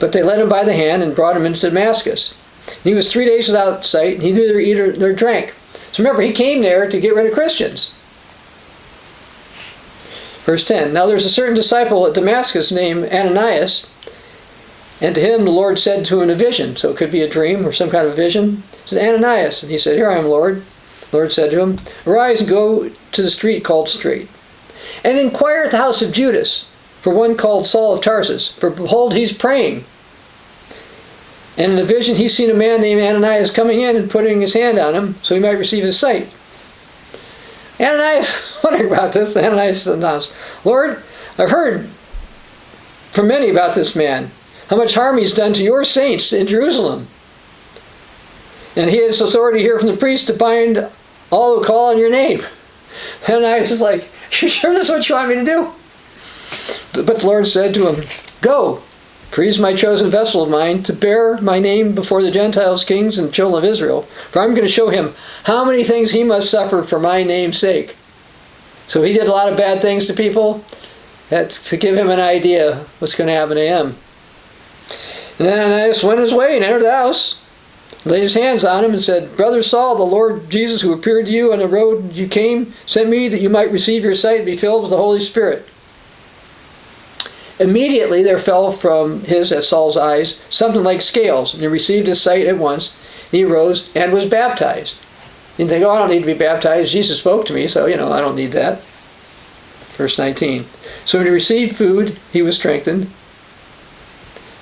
[0.00, 2.34] But they led him by the hand and brought him into Damascus.
[2.66, 5.54] And he was three days without sight, and he neither eat nor drank.
[5.92, 7.94] So remember, he came there to get rid of Christians.
[10.44, 13.86] Verse 10 Now there's a certain disciple at Damascus named Ananias,
[15.02, 17.22] and to him the Lord said to him in a vision, so it could be
[17.22, 18.62] a dream or some kind of vision.
[18.86, 19.62] Said, Ananias.
[19.62, 20.62] And he said, Here I am, Lord.
[21.10, 24.30] The Lord said to him, Arise and go to the street called Straight,
[25.04, 26.64] and inquire at the house of Judas
[27.02, 29.84] for one called Saul of Tarsus, for behold, he's praying.
[31.58, 34.54] And in the vision, he's seen a man named Ananias coming in and putting his
[34.54, 36.28] hand on him so he might receive his sight.
[37.80, 40.32] Ananias, wondering about this, Ananias announced,
[40.64, 41.02] Lord,
[41.36, 41.88] I've heard
[43.10, 44.30] from many about this man,
[44.68, 47.06] how much harm he's done to your saints in Jerusalem.
[48.76, 50.88] And he has authority here from the priest to bind
[51.30, 52.42] all who call on your name.
[53.28, 54.08] And I was like,
[54.40, 55.72] You sure this is what you want me to do?
[56.94, 58.04] But the Lord said to him,
[58.40, 58.82] Go,
[59.30, 63.32] for my chosen vessel of mine to bear my name before the Gentiles, kings, and
[63.32, 64.02] children of Israel.
[64.30, 67.58] For I'm going to show him how many things he must suffer for my name's
[67.58, 67.96] sake.
[68.88, 70.62] So he did a lot of bad things to people.
[71.30, 73.96] That's to give him an idea what's going to happen to him.
[75.38, 77.36] And then Ananias went his way and entered the house,
[78.04, 81.32] laid his hands on him, and said, Brother Saul, the Lord Jesus, who appeared to
[81.32, 84.46] you on the road you came, sent me that you might receive your sight and
[84.46, 85.68] be filled with the Holy Spirit.
[87.58, 92.20] Immediately there fell from his, at Saul's eyes, something like scales, and he received his
[92.20, 92.96] sight at once.
[93.30, 94.96] He arose and was baptized.
[95.58, 96.92] You think, oh, I don't need to be baptized.
[96.92, 98.82] Jesus spoke to me, so, you know, I don't need that.
[99.96, 100.64] Verse 19.
[101.04, 103.08] So when he received food, he was strengthened.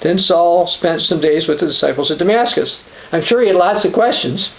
[0.00, 2.82] Then Saul spent some days with the disciples at Damascus.
[3.12, 4.50] I'm sure he had lots of questions.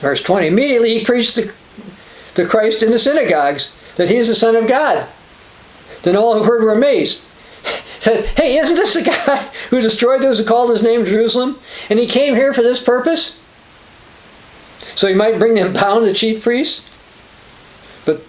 [0.00, 0.48] Verse 20.
[0.48, 1.52] Immediately he preached the,
[2.34, 5.06] the Christ in the synagogues, that he is the Son of God.
[6.02, 7.22] Then all who heard were amazed.
[8.00, 11.58] Said, Hey, isn't this the guy who destroyed those who called his name Jerusalem?
[11.88, 13.40] And he came here for this purpose?
[14.94, 16.88] So he might bring them bound to the chief priests?
[18.04, 18.20] But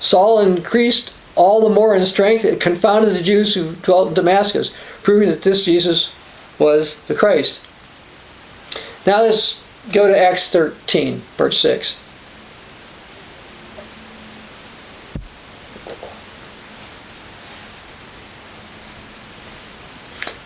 [0.00, 2.44] Saul increased all the more in strength.
[2.44, 4.72] It confounded the Jews who dwelt in Damascus,
[5.02, 6.12] proving that this Jesus
[6.58, 7.60] was the Christ.
[9.06, 9.62] Now let's
[9.92, 11.96] go to Acts 13, verse 6.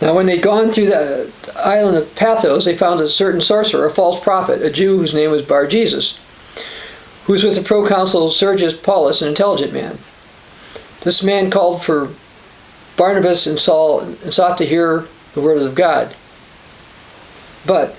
[0.01, 3.89] Now, when they'd gone through the island of Paphos, they found a certain sorcerer, a
[3.89, 6.19] false prophet, a Jew whose name was Bar Jesus,
[7.23, 9.97] who was with the proconsul Sergius Paulus, an intelligent man.
[11.03, 12.09] This man called for
[12.95, 16.15] Barnabas and Saul and sought to hear the words of God.
[17.65, 17.95] But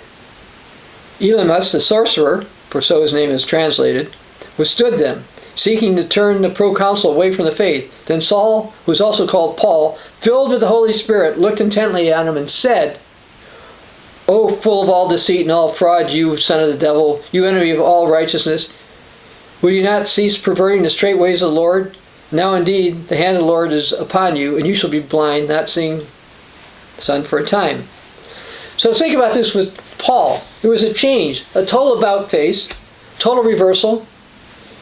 [1.21, 4.15] Elymas, the sorcerer, for so his name is translated,
[4.57, 5.25] withstood them,
[5.55, 8.07] seeking to turn the proconsul away from the faith.
[8.07, 12.27] Then Saul, who was also called Paul, filled with the Holy Spirit, looked intently at
[12.27, 12.99] him and said,
[14.27, 17.71] O full of all deceit and all fraud, you son of the devil, you enemy
[17.71, 18.73] of all righteousness,
[19.61, 21.97] will you not cease perverting the straight ways of the Lord?
[22.35, 25.49] Now indeed, the hand of the Lord is upon you, and you shall be blind,
[25.49, 25.99] not seeing
[26.97, 27.85] the sun for a time.
[28.77, 30.43] So think about this with Paul.
[30.61, 32.69] There was a change, a total about face,
[33.21, 34.05] total reversal,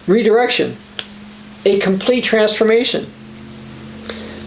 [0.06, 0.78] redirection,
[1.66, 3.12] a complete transformation.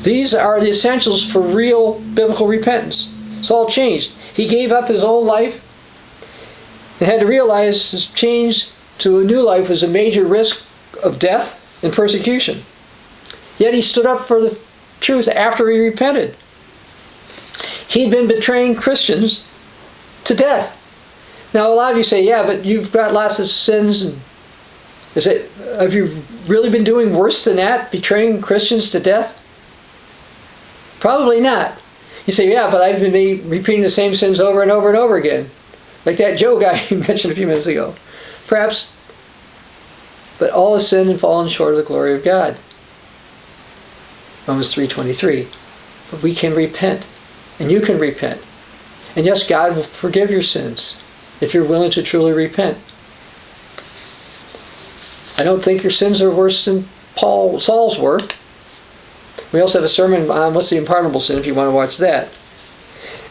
[0.02, 3.12] These are the essentials for real biblical repentance.
[3.44, 4.14] Saul changed.
[4.34, 5.62] He gave up his old life
[7.00, 10.60] and had to realize his change to a new life was a major risk
[11.04, 12.64] of death and persecution.
[13.58, 14.60] Yet he stood up for the
[15.00, 16.36] truth after he repented.
[17.88, 19.46] He'd been betraying Christians
[20.26, 20.82] to death.
[21.54, 24.02] Now, a lot of you say, yeah, but you've got lots of sins.
[24.02, 24.20] And
[25.16, 25.50] is it,
[25.80, 29.42] have you really been doing worse than that, betraying Christians to death?
[31.00, 31.80] Probably not.
[32.26, 35.16] You say, yeah, but I've been repeating the same sins over and over and over
[35.16, 35.50] again.
[36.06, 37.96] Like that Joe guy you mentioned a few minutes ago.
[38.48, 38.92] Perhaps,
[40.40, 42.58] but all has sinned and fallen short of the glory of God.
[44.48, 45.48] Romans 3.23.
[46.12, 47.08] But we can repent.
[47.60, 48.42] And you can repent.
[49.16, 51.02] And yes, God will forgive your sins
[51.42, 52.78] if you're willing to truly repent.
[55.38, 58.20] I don't think your sins are worse than Paul Saul's were.
[59.54, 61.98] We also have a sermon on what's the unpardonable sin if you want to watch
[61.98, 62.30] that.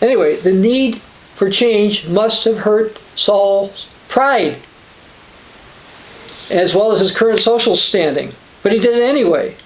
[0.01, 1.01] Anyway, the need
[1.35, 4.59] for change must have hurt Saul's pride
[6.51, 8.33] as well as his current social standing.
[8.62, 9.57] But he did it anyway.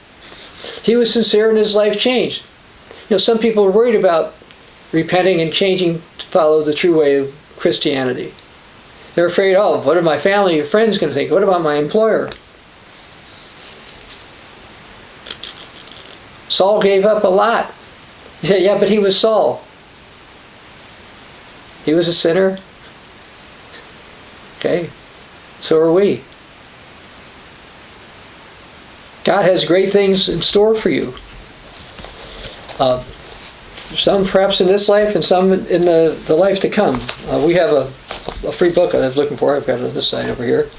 [0.82, 2.42] He was sincere and his life changed.
[3.09, 4.34] You know, some people are worried about
[4.92, 8.32] repenting and changing to follow the true way of Christianity.
[9.14, 11.30] They're afraid, oh, what are my family and friends going to think?
[11.30, 12.30] What about my employer?
[16.48, 17.72] Saul gave up a lot.
[18.40, 19.64] He said, yeah, but he was Saul.
[21.84, 22.59] He was a sinner.
[24.59, 24.90] Okay,
[25.61, 26.22] so are we.
[29.29, 31.12] God has great things in store for you.
[32.81, 33.03] Uh,
[33.95, 36.99] some perhaps in this life and some in the, the life to come.
[37.26, 37.83] Uh, we have a,
[38.49, 39.55] a free book I was looking for.
[39.55, 40.70] I've got it on this side over here.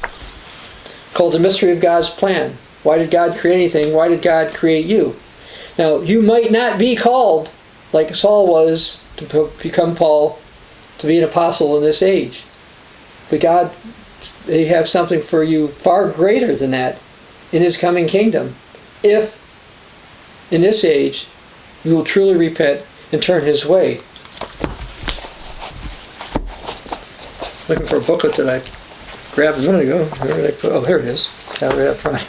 [1.13, 2.57] Called The Mystery of God's Plan.
[2.81, 3.93] Why did God create anything?
[3.93, 5.15] Why did God create you?
[5.77, 7.51] Now, you might not be called
[7.93, 10.39] like Saul was to become Paul,
[10.97, 12.43] to be an apostle in this age.
[13.29, 13.71] But God,
[14.47, 16.99] they have something for you far greater than that
[17.51, 18.55] in his coming kingdom.
[19.03, 19.35] If,
[20.51, 21.27] in this age,
[21.83, 24.01] you will truly repent and turn his way.
[27.67, 30.05] Looking for a booklet that I grabbed a minute ago.
[30.05, 30.71] Where did I put?
[30.71, 31.29] Oh, here it is.
[31.53, 32.27] Tell right up front.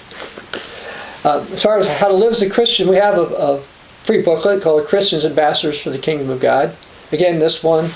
[1.24, 3.60] Uh, as far as how to live as a Christian, we have a, a
[4.04, 6.74] free booklet called Christians Ambassadors for the Kingdom of God.
[7.12, 7.90] Again, this one,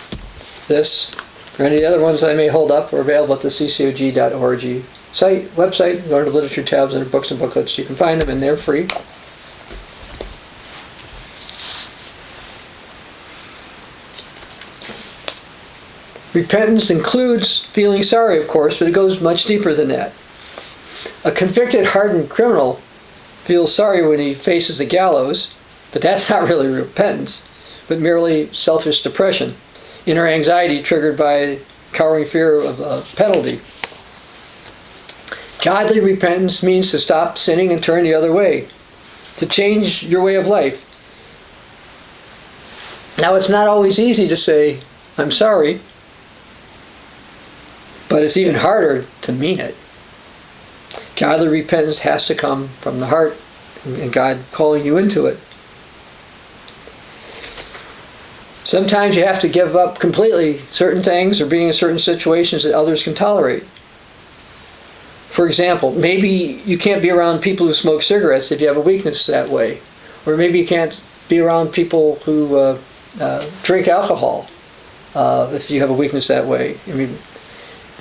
[0.68, 1.14] this,
[1.58, 6.06] or any other ones I may hold up are available at the ccog.org site, website.
[6.08, 7.78] Go to literature tabs under books and booklets.
[7.78, 8.88] You can find them and they're free.
[16.34, 20.12] Repentance includes feeling sorry, of course, but it goes much deeper than that.
[21.24, 22.80] A convicted, hardened criminal
[23.44, 25.54] feels sorry when he faces the gallows,
[25.92, 27.46] but that's not really repentance,
[27.86, 29.54] but merely selfish depression,
[30.06, 31.58] inner anxiety triggered by
[31.92, 33.60] cowering fear of a penalty.
[35.64, 38.68] Godly repentance means to stop sinning and turn the other way,
[39.38, 40.84] to change your way of life.
[43.18, 44.80] Now, it's not always easy to say,
[45.16, 45.80] I'm sorry,
[48.10, 49.74] but it's even harder to mean it.
[51.16, 53.34] Godly repentance has to come from the heart
[53.86, 55.38] and God calling you into it.
[58.64, 62.74] Sometimes you have to give up completely certain things or being in certain situations that
[62.74, 63.64] others can tolerate.
[65.34, 66.28] For example, maybe
[66.64, 69.80] you can't be around people who smoke cigarettes if you have a weakness that way.
[70.24, 72.78] Or maybe you can't be around people who uh,
[73.18, 74.46] uh, drink alcohol
[75.16, 76.78] uh, if you have a weakness that way.
[76.86, 77.18] I mean,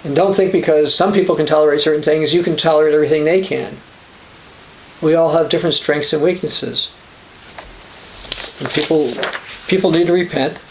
[0.04, 3.42] and don't think because some people can tolerate certain things, you can tolerate everything they
[3.42, 3.78] can.
[5.02, 6.92] We all have different strengths and weaknesses.
[8.60, 9.12] And people,
[9.68, 10.62] people need to repent.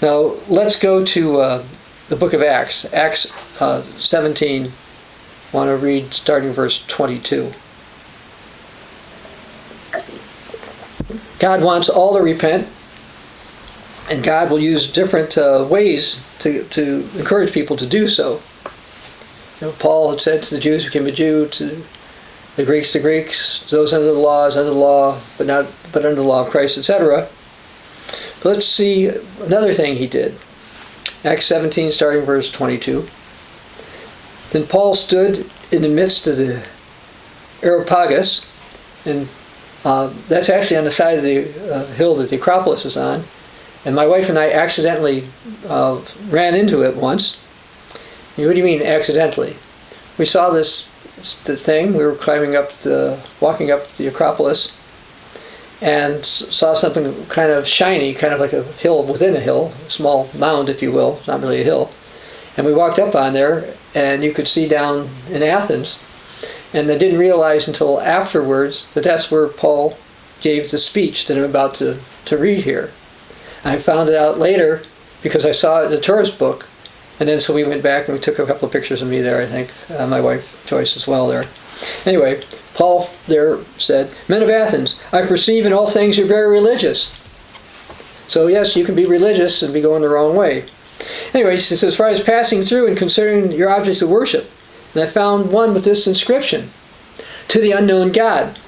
[0.00, 1.64] Now, let's go to uh,
[2.08, 4.72] the book of Acts, Acts uh, 17.
[5.56, 7.50] Want to read starting verse 22.
[11.38, 12.68] God wants all to repent,
[14.10, 18.42] and God will use different uh, ways to, to encourage people to do so.
[19.58, 21.82] You know, Paul had said to the Jews who became a Jew, to
[22.56, 26.16] the Greeks the Greeks, those under the laws under the law, but not but under
[26.16, 27.30] the law of Christ, etc.
[28.42, 29.06] But let's see
[29.40, 30.34] another thing he did.
[31.24, 33.08] Acts 17, starting verse 22.
[34.50, 36.66] Then Paul stood in the midst of the
[37.62, 38.48] Areopagus,
[39.04, 39.28] and
[39.84, 43.24] uh, that's actually on the side of the uh, hill that the Acropolis is on.
[43.84, 45.24] And my wife and I accidentally
[45.68, 47.36] uh, ran into it once.
[48.36, 49.56] What do you mean accidentally?
[50.18, 50.90] We saw this
[51.44, 51.94] the thing.
[51.94, 54.76] We were climbing up the, walking up the Acropolis,
[55.80, 59.90] and saw something kind of shiny, kind of like a hill within a hill, a
[59.90, 61.90] small mound, if you will, not really a hill.
[62.56, 66.02] And we walked up on there, and you could see down in Athens.
[66.72, 69.98] And I didn't realize until afterwards that that's where Paul
[70.40, 72.92] gave the speech that I'm about to, to read here.
[73.64, 74.82] I found it out later
[75.22, 76.68] because I saw it in the tourist book.
[77.18, 79.20] And then so we went back and we took a couple of pictures of me
[79.20, 79.72] there, I think.
[79.90, 81.46] Uh, my wife Joyce as well there.
[82.04, 82.42] Anyway,
[82.74, 87.10] Paul there said, Men of Athens, I perceive in all things you're very religious.
[88.28, 90.66] So yes, you can be religious and be going the wrong way.
[91.34, 94.50] Anyway, he says, as far as passing through and considering your objects of worship,
[94.94, 96.70] and I found one with this inscription,
[97.48, 98.58] To the unknown God.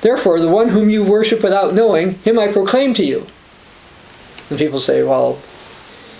[0.00, 3.26] Therefore, the one whom you worship without knowing, him I proclaim to you.
[4.50, 5.38] And people say, well,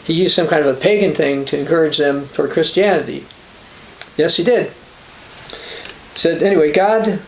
[0.05, 3.27] he used some kind of a pagan thing to encourage them toward Christianity.
[4.17, 4.73] Yes, he did.
[6.13, 7.21] He said, anyway, God,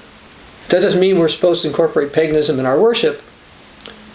[0.68, 3.22] that doesn't mean we're supposed to incorporate paganism in our worship,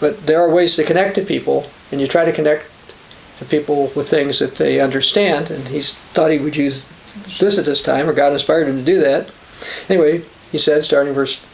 [0.00, 2.66] but there are ways to connect to people, and you try to connect
[3.38, 6.86] to people with things that they understand, and he thought he would use
[7.38, 9.30] this at this time, or God inspired him to do that.
[9.88, 10.22] Anyway,
[10.52, 11.44] he said, starting verse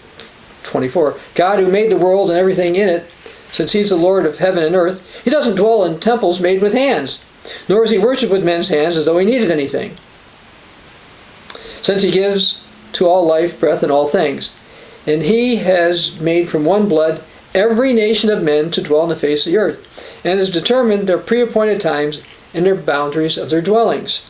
[0.65, 3.11] 24, God who made the world and everything in it
[3.51, 6.73] since he's the Lord of heaven and earth, he doesn't dwell in temples made with
[6.73, 7.23] hands,
[7.69, 9.97] nor is he worshipped with men's hands as though he needed anything.
[11.83, 12.63] Since he gives
[12.95, 14.55] to all life, breath, and all things,
[15.07, 17.23] and he has made from one blood
[17.55, 21.07] every nation of men to dwell on the face of the earth, and has determined
[21.07, 22.23] their pre-appointed times
[22.55, 24.23] and their boundaries of their dwellings,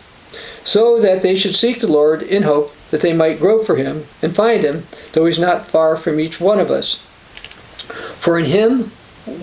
[0.64, 4.04] so that they should seek the Lord in hope that they might grope for him
[4.20, 6.96] and find him, though he's not far from each one of us.
[8.18, 8.92] For in him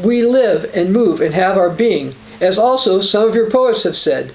[0.04, 3.96] we live and move and have our being, as also some of your poets have
[3.96, 4.34] said.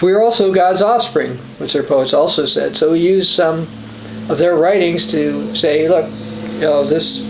[0.00, 2.76] We are also God's offspring, which their poets also said.
[2.76, 3.68] So we use some
[4.28, 6.10] of their writings to say, look,
[6.54, 7.22] you know, this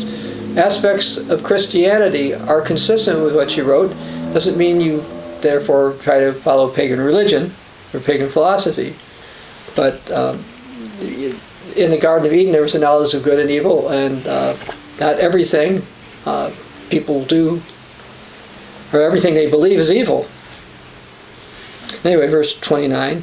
[0.57, 3.91] aspects of Christianity are consistent with what you wrote.
[4.33, 5.05] Doesn't mean you
[5.41, 7.53] therefore try to follow pagan religion
[7.93, 8.95] or pagan philosophy.
[9.75, 10.45] But um,
[11.77, 14.55] in the Garden of Eden, there was a knowledge of good and evil, and uh,
[15.01, 15.83] not everything
[16.27, 16.53] uh,
[16.91, 17.63] people do,
[18.93, 20.27] or everything they believe is evil.
[22.05, 23.23] Anyway, verse 29.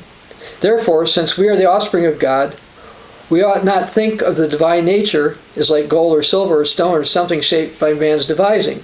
[0.62, 2.56] Therefore, since we are the offspring of God,
[3.30, 6.96] We ought not think of the divine nature as like gold or silver or stone
[6.96, 8.84] or something shaped by man's devising.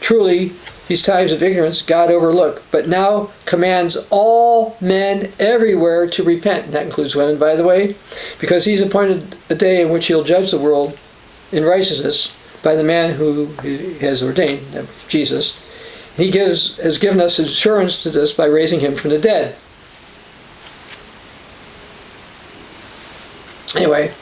[0.00, 0.52] Truly,
[0.88, 6.66] these times of ignorance God overlooked, but now commands all men everywhere to repent.
[6.66, 7.96] And That includes women, by the way,
[8.38, 10.98] because he's appointed a day in which he'll judge the world
[11.50, 12.32] in righteousness
[12.62, 15.60] by the man who he has ordained, Jesus.
[16.16, 19.56] He gives has given us assurance to this by raising him from the dead.
[23.74, 24.12] Anyway,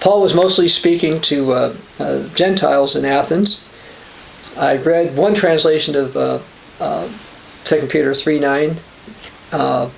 [0.00, 3.64] Paul was mostly speaking to uh, uh, Gentiles in Athens.
[4.56, 6.38] I read one translation of uh,
[6.80, 7.08] uh,
[7.64, 8.76] 2 Peter 3 9.
[9.52, 9.90] Uh,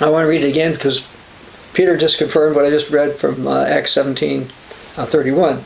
[0.00, 1.06] I want to read it again because
[1.72, 4.48] Peter just confirmed what I just read from uh, Acts 17
[4.96, 5.62] uh, 31.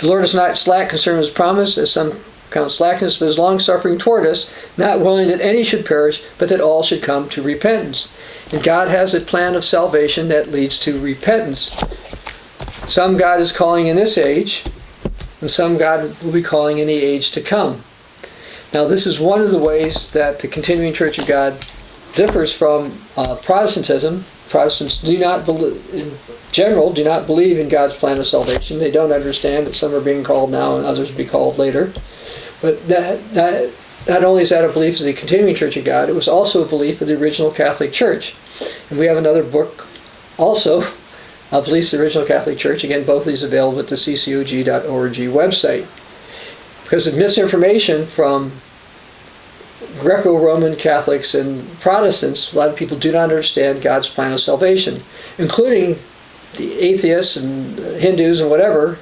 [0.00, 2.18] The Lord is not slack concerning his promise, as some
[2.54, 6.48] count slackness, but is long suffering toward us, not willing that any should perish, but
[6.48, 8.16] that all should come to repentance.
[8.52, 11.70] And God has a plan of salvation that leads to repentance.
[12.88, 14.64] Some God is calling in this age,
[15.40, 17.82] and some God will be calling in the age to come.
[18.72, 21.64] Now, this is one of the ways that the continuing Church of God
[22.14, 24.24] differs from uh, Protestantism.
[24.48, 26.12] Protestants do not believe, in
[26.52, 28.78] general, do not believe in God's plan of salvation.
[28.78, 31.92] They don't understand that some are being called now and others will be called later.
[32.64, 33.70] But that, that
[34.08, 36.64] not only is that a belief of the continuing Church of God, it was also
[36.64, 38.34] a belief of the original Catholic Church.
[38.88, 39.86] And we have another book
[40.38, 40.78] also
[41.52, 42.82] of beliefs of the original Catholic Church.
[42.82, 45.86] Again, both of these available at the ccog.org website.
[46.84, 48.52] Because of misinformation from
[50.00, 55.02] Greco-Roman Catholics and Protestants, a lot of people do not understand God's plan of salvation,
[55.36, 55.98] including
[56.56, 58.96] the atheists and Hindus and whatever,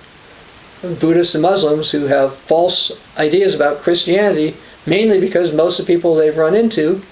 [0.83, 6.15] Buddhists and Muslims who have false ideas about Christianity, mainly because most of the people
[6.15, 7.03] they've run into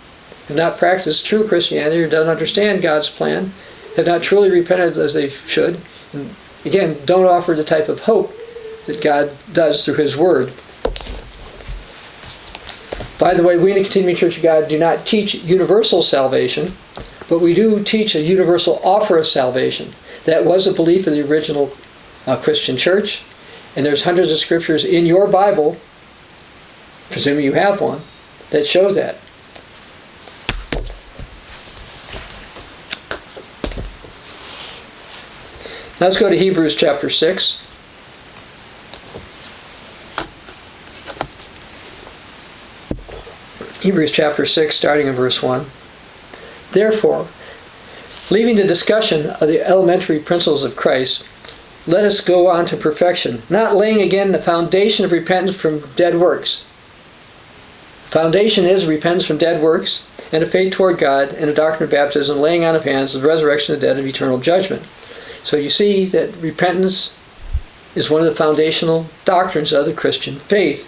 [0.49, 3.53] have not practiced true Christianity or don't understand God's plan,
[3.97, 5.81] have not truly repented as they should,
[6.12, 8.33] and again, don't offer the type of hope
[8.87, 10.53] that God does through His Word.
[13.18, 16.73] By the way, we in the Continuing Church of God do not teach universal salvation,
[17.29, 19.93] but we do teach a universal offer of salvation.
[20.25, 21.73] That was a belief of the original
[22.27, 23.23] uh, Christian church,
[23.77, 25.77] and there's hundreds of scriptures in your Bible,
[27.11, 28.01] presuming you have one,
[28.51, 29.16] that shows that.
[36.01, 37.66] Now let's go to Hebrews chapter 6.
[43.83, 45.66] Hebrews chapter 6, starting in verse 1.
[46.73, 47.27] Therefore,
[48.31, 51.25] leaving the discussion of the elementary principles of Christ,
[51.87, 56.18] let us go on to perfection, not laying again the foundation of repentance from dead
[56.18, 56.64] works.
[58.11, 60.03] Foundation is repentance from dead works,
[60.33, 63.26] and a faith toward God, and a doctrine of baptism, laying on of hands, the
[63.26, 64.83] resurrection of the dead, and eternal judgment.
[65.43, 67.14] So you see that repentance
[67.95, 70.87] is one of the foundational doctrines of the Christian faith.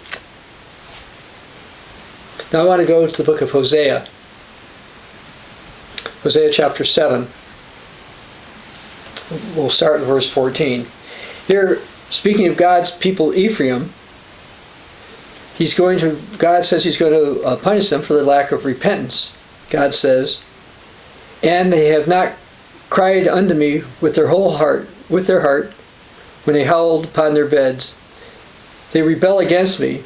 [2.53, 4.07] Now I want to go to the book of Hosea.
[6.21, 7.27] Hosea chapter 7.
[9.55, 10.85] We'll start in verse 14.
[11.47, 11.79] Here,
[12.09, 13.89] speaking of God's people Ephraim,
[15.55, 18.65] he's going to God says he's going to uh, punish them for their lack of
[18.65, 19.37] repentance.
[19.69, 20.43] God says,
[21.41, 22.33] and they have not
[22.89, 25.71] cried unto me with their whole heart, with their heart,
[26.43, 27.99] when they howled upon their beds.
[28.91, 30.03] They rebel against me.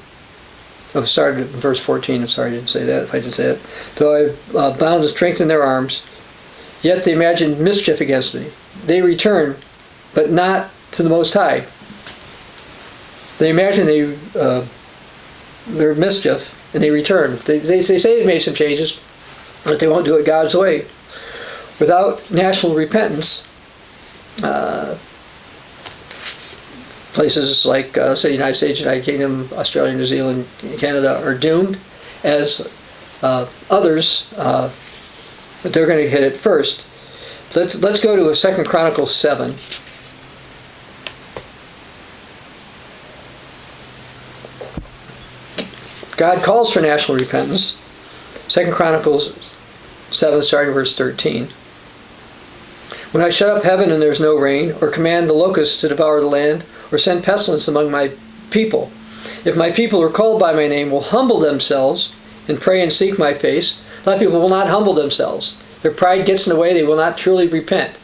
[0.96, 2.22] I started in verse 14.
[2.22, 3.62] I'm sorry I didn't say that, if I didn't say it.
[3.96, 6.02] Though I uh, bound and strengthened their arms,
[6.82, 8.48] yet they imagined mischief against me.
[8.88, 9.58] They return,
[10.16, 11.66] but not to the Most High.
[13.38, 14.66] They imagine they, uh,
[15.68, 17.38] their mischief, and they return.
[17.46, 19.00] They, they, they say they made some changes,
[19.64, 20.86] but they won't do it God's way.
[21.80, 23.46] Without national repentance,
[24.42, 24.98] uh,
[27.14, 31.78] places like uh, say United States, United Kingdom, Australia, New Zealand, Canada are doomed,
[32.24, 32.72] as
[33.22, 34.72] uh, others, uh,
[35.62, 36.88] but they're going to hit it first.
[37.56, 39.56] Let's let's go to a Second Chronicles seven.
[46.18, 47.78] God calls for national repentance.
[48.48, 49.56] Second Chronicles
[50.10, 51.48] 7, starting verse 13.
[53.12, 56.20] When I shut up heaven and there's no rain, or command the locusts to devour
[56.20, 58.12] the land, or send pestilence among my
[58.50, 58.92] people,
[59.46, 62.14] if my people are called by my name will humble themselves
[62.48, 65.56] and pray and seek my face, of people will not humble themselves.
[65.88, 67.96] Their pride gets in the way, they will not truly repent.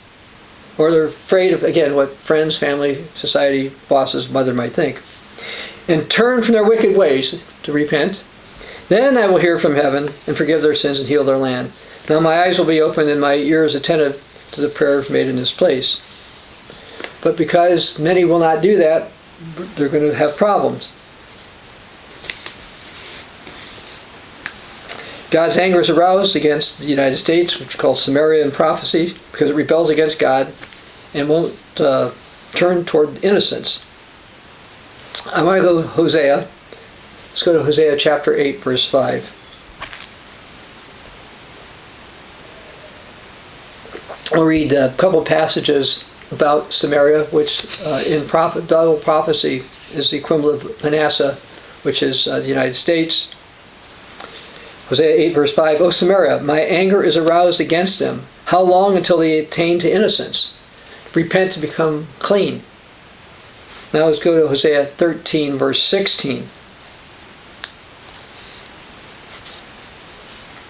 [0.78, 5.02] Or they're afraid of, again, what friends, family, society, bosses, mother might think.
[5.90, 8.24] And turn from their wicked ways to repent.
[8.88, 11.74] Then I will hear from heaven and forgive their sins and heal their land.
[12.08, 14.24] Now my eyes will be open and my ears attentive
[14.54, 16.00] to the prayers made in this place.
[17.22, 19.12] But because many will not do that,
[19.76, 20.94] they're going to have problems.
[25.34, 29.50] God's anger is aroused against the United States, which is called Samaria in prophecy, because
[29.50, 30.54] it rebels against God
[31.16, 32.12] and won't uh,
[32.52, 33.84] turn toward innocence.
[35.34, 36.48] I want to go to Hosea.
[37.30, 39.40] Let's go to Hosea chapter 8, verse 5.
[44.36, 49.64] I'll read a couple passages about Samaria, which uh, in prophet, Bible prophecy
[49.96, 51.40] is the equivalent of Manasseh,
[51.82, 53.34] which is uh, the United States.
[54.88, 58.24] Hosea 8, verse 5 O Samaria, my anger is aroused against them.
[58.46, 60.54] How long until they attain to innocence?
[61.16, 62.62] Repent to become clean.
[63.94, 66.48] Now let's go to Hosea 13, verse 16.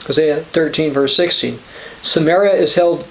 [0.05, 1.59] Hosea 13, verse 16.
[2.01, 3.07] Samaria is held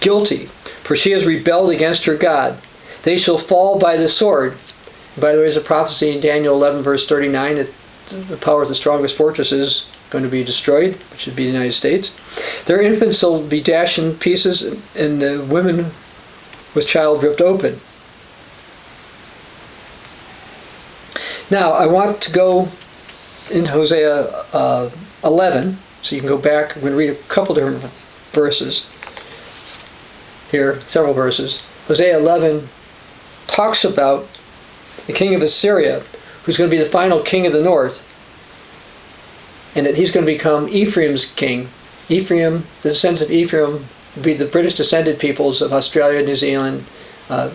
[0.00, 0.46] guilty,
[0.82, 2.58] for she has rebelled against her God.
[3.04, 4.56] They shall fall by the sword.
[5.16, 7.70] By the way, there's a prophecy in Daniel 11, verse 39, that
[8.12, 11.52] the power of the strongest fortress is going to be destroyed, which would be the
[11.52, 12.12] United States.
[12.66, 14.62] Their infants will be dashed in pieces,
[14.94, 15.86] and the women
[16.74, 17.80] with child ripped open.
[21.50, 22.68] Now, I want to go
[23.50, 24.90] into Hosea uh,
[25.24, 26.74] 11, so you can go back.
[26.74, 27.82] I'm going to read a couple different
[28.32, 28.86] verses
[30.50, 31.62] here, several verses.
[31.88, 32.68] Hosea 11
[33.46, 34.26] talks about
[35.06, 36.02] the king of Assyria,
[36.44, 38.08] who's going to be the final king of the north,
[39.76, 41.68] and that he's going to become Ephraim's king.
[42.08, 43.84] Ephraim, the descendants of Ephraim,
[44.16, 46.84] will be the British descended peoples of Australia, New Zealand,
[47.30, 47.50] uh,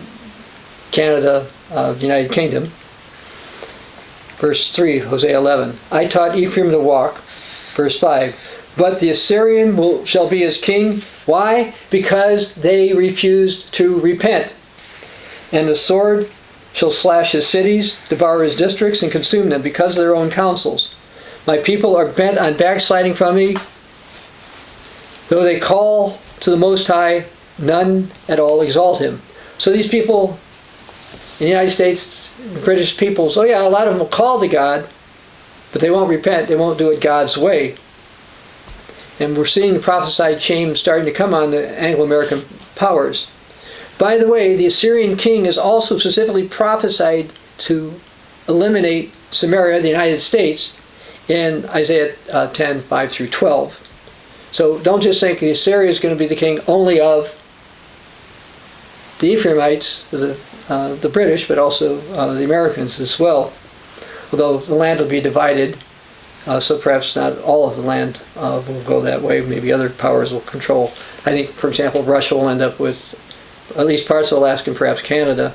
[0.90, 2.70] Canada, uh, United Kingdom.
[4.38, 5.76] Verse 3, Hosea 11.
[5.90, 7.20] I taught Ephraim to walk.
[7.74, 8.36] Verse 5.
[8.76, 11.02] But the Assyrian will, shall be his king.
[11.26, 11.74] Why?
[11.90, 14.54] Because they refused to repent.
[15.50, 16.30] And the sword
[16.78, 20.94] shall slash his cities, devour his districts, and consume them because of their own counsels.
[21.44, 23.56] My people are bent on backsliding from me.
[25.28, 27.24] Though they call to the Most High,
[27.58, 29.20] none at all exalt him.
[29.58, 30.38] So these people
[31.40, 32.32] in the United States,
[32.64, 34.88] British people, so oh yeah, a lot of them will call to God,
[35.72, 36.46] but they won't repent.
[36.46, 37.74] They won't do it God's way.
[39.18, 42.44] And we're seeing the prophesied change starting to come on the Anglo-American
[42.76, 43.26] powers.
[43.98, 47.92] By the way, the Assyrian king is also specifically prophesied to
[48.48, 50.76] eliminate Samaria, the United States,
[51.28, 53.88] in Isaiah uh, 10, 5 through 12.
[54.52, 57.34] So don't just think Assyria is going to be the king only of
[59.18, 60.38] the Ephraimites, the,
[60.68, 63.52] uh, the British, but also uh, the Americans as well.
[64.32, 65.76] Although the land will be divided,
[66.46, 69.40] uh, so perhaps not all of the land uh, will go that way.
[69.40, 70.92] Maybe other powers will control.
[71.26, 73.17] I think, for example, Russia will end up with
[73.76, 75.54] at least parts of Alaska and perhaps Canada.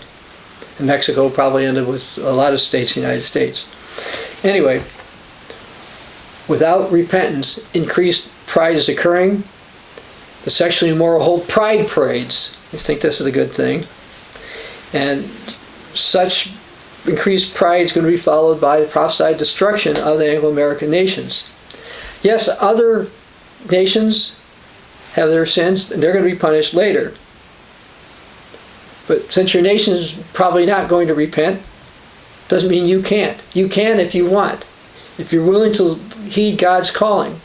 [0.77, 3.65] And Mexico probably end up with a lot of states in the United States.
[4.43, 4.83] Anyway,
[6.47, 9.43] without repentance, increased pride is occurring.
[10.43, 12.57] The sexually immoral hold pride parades.
[12.73, 13.85] I think this is a good thing.
[14.93, 15.25] And
[15.95, 16.51] such
[17.05, 20.89] increased pride is going to be followed by the prophesied destruction of the Anglo American
[20.89, 21.49] nations.
[22.21, 23.07] Yes, other
[23.69, 24.35] nations
[25.13, 27.13] have their sins, and they're going to be punished later.
[29.07, 31.61] But since your nation is probably not going to repent,
[32.47, 33.41] doesn't mean you can't.
[33.53, 34.65] You can if you want.
[35.17, 35.95] If you're willing to
[36.27, 37.39] heed God's calling.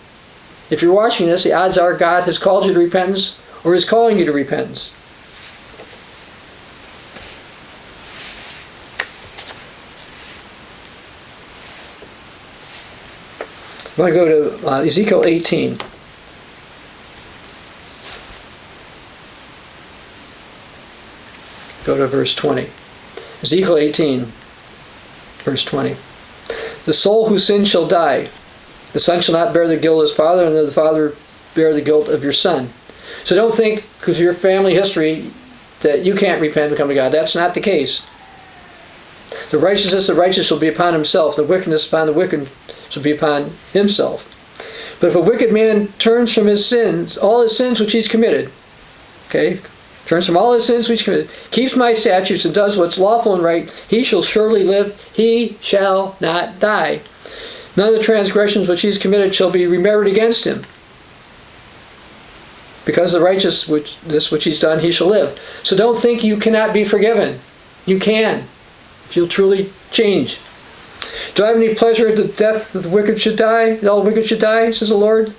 [0.70, 3.84] If you're watching this, the odds are God has called you to repentance or is
[3.84, 4.94] calling you to repentance.
[13.96, 15.80] I want to go to uh, Ezekiel 18.
[21.88, 22.68] Go to verse 20.
[23.42, 24.26] Ezekiel 18,
[25.38, 25.96] verse 20.
[26.84, 28.28] The soul who sins shall die.
[28.92, 31.14] The son shall not bear the guilt of his father, and the father
[31.54, 32.68] bear the guilt of your son.
[33.24, 35.30] So don't think, because of your family history,
[35.80, 37.10] that you can't repent and come to God.
[37.10, 38.04] That's not the case.
[39.50, 42.50] The righteousness of the righteous shall be upon himself, the wickedness upon the wicked
[42.90, 44.28] shall be upon himself.
[45.00, 48.50] But if a wicked man turns from his sins, all his sins which he's committed,
[49.28, 49.60] okay,
[50.08, 51.08] turns from all his sins which
[51.50, 56.16] keeps my statutes and does what's lawful and right, he shall surely live, he shall
[56.18, 57.00] not die.
[57.76, 60.64] None of the transgressions which he's committed shall be remembered against him.
[62.86, 65.38] Because the righteous which this which he's done, he shall live.
[65.62, 67.38] So don't think you cannot be forgiven.
[67.84, 68.44] You can,
[69.04, 70.40] if you'll truly change.
[71.34, 74.02] Do I have any pleasure at the death that the wicked should die, that all
[74.02, 75.34] the wicked should die, says the Lord?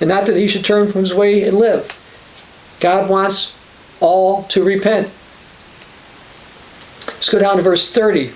[0.00, 1.92] And not that he should turn from his way and live.
[2.80, 3.57] God wants
[4.00, 5.10] all to repent.
[7.06, 8.32] Let's go down to verse 30,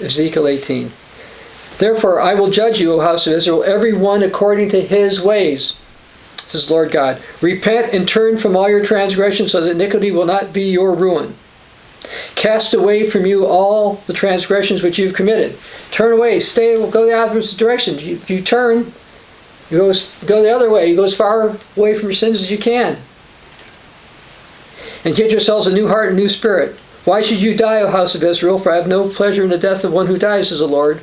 [0.00, 0.90] Ezekiel 18.
[1.78, 5.76] Therefore, I will judge you, O house of Israel, every one according to his ways.
[6.36, 7.20] This is Lord God.
[7.40, 11.34] Repent and turn from all your transgressions, so that iniquity will not be your ruin.
[12.34, 15.58] Cast away from you all the transgressions which you've committed.
[15.90, 17.98] Turn away, stay, go the opposite direction.
[17.98, 18.92] If you turn,
[19.70, 19.92] you go,
[20.26, 20.88] go the other way.
[20.88, 22.98] You go as far away from your sins as you can.
[25.04, 26.76] And get yourselves a new heart and new spirit.
[27.04, 28.58] Why should you die, O house of Israel?
[28.58, 31.00] For I have no pleasure in the death of one who dies, says the Lord.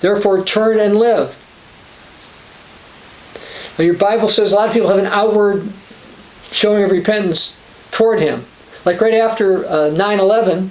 [0.00, 1.36] Therefore, turn and live.
[3.78, 5.66] Now, your Bible says a lot of people have an outward
[6.50, 7.56] showing of repentance
[7.90, 8.44] toward Him.
[8.84, 10.70] Like right after uh, 9/11,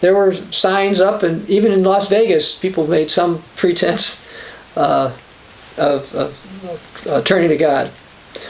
[0.00, 4.20] there were signs up, and even in Las Vegas, people made some pretense
[4.76, 5.12] uh,
[5.76, 7.90] of, of uh, turning to God,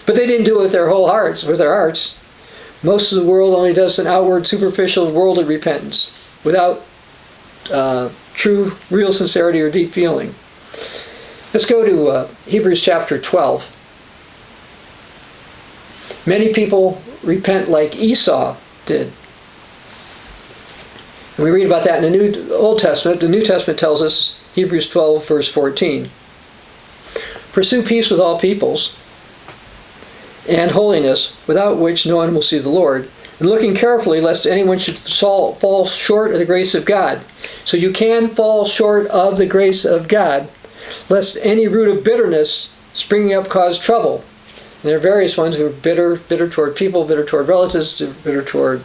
[0.07, 2.17] but they didn't do it with their whole hearts, with their hearts.
[2.83, 6.83] Most of the world only does an outward, superficial, worldly repentance without
[7.71, 10.35] uh, true, real sincerity or deep feeling.
[11.53, 13.77] Let's go to uh, Hebrews chapter 12.
[16.27, 18.57] Many people repent like Esau
[18.87, 19.13] did.
[21.37, 23.21] And we read about that in the New Old Testament.
[23.21, 26.09] The New Testament tells us, Hebrews 12, verse 14.
[27.53, 28.97] Pursue peace with all peoples
[30.51, 34.79] and holiness, without which no one will see the Lord, and looking carefully lest anyone
[34.79, 37.23] should fall short of the grace of God.
[37.65, 40.49] So you can fall short of the grace of God,
[41.09, 44.25] lest any root of bitterness springing up cause trouble.
[44.83, 48.43] And there are various ones who are bitter, bitter toward people, bitter toward relatives, bitter
[48.43, 48.83] toward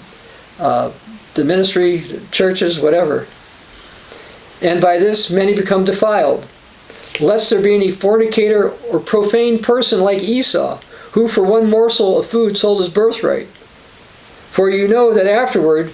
[0.59, 0.91] uh,
[1.33, 3.27] the ministry, churches, whatever.
[4.61, 6.47] And by this many become defiled,
[7.19, 10.79] lest there be any fornicator or profane person like Esau,
[11.15, 13.47] who for one morsel of food sold his birthright.
[14.51, 15.91] For you know that afterward,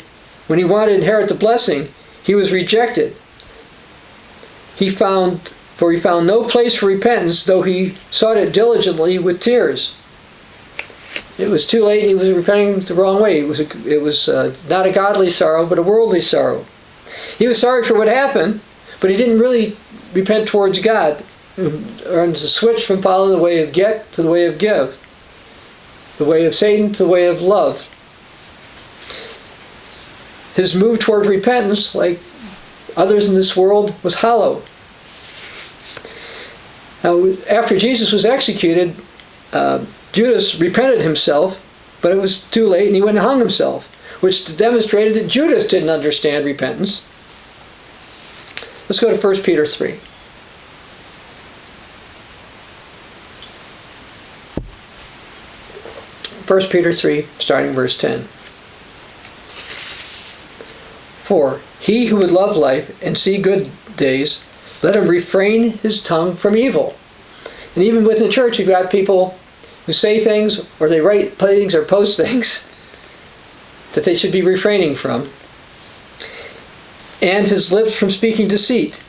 [0.48, 1.90] when he wanted to inherit the blessing,
[2.24, 3.16] he was rejected.
[4.76, 9.40] He found for he found no place for repentance, though he sought it diligently with
[9.40, 9.96] tears.
[11.40, 13.40] It was too late, he was repenting the wrong way.
[13.40, 16.66] It was, a, it was uh, not a godly sorrow, but a worldly sorrow.
[17.38, 18.60] He was sorry for what happened,
[19.00, 19.76] but he didn't really
[20.14, 21.24] repent towards God,
[21.58, 25.00] or to switch from following the way of get to the way of give,
[26.22, 27.88] the way of Satan to the way of love.
[30.56, 32.20] His move toward repentance, like
[32.96, 34.62] others in this world, was hollow.
[37.04, 38.96] Now, after Jesus was executed,
[39.52, 41.60] uh, Judas repented himself,
[42.02, 43.88] but it was too late and he went and hung himself,
[44.22, 47.04] which demonstrated that Judas didn't understand repentance.
[48.88, 50.00] Let's go to 1 Peter 3.
[56.46, 58.22] First Peter 3, starting verse 10.
[61.22, 64.44] For he who would love life and see good days
[64.82, 66.96] let him refrain his tongue from evil.
[67.76, 69.38] And even within the church, you've got people
[69.86, 72.68] who say things or they write things or post things
[73.94, 75.30] that they should be refraining from.
[77.22, 79.00] And his lips from speaking deceit.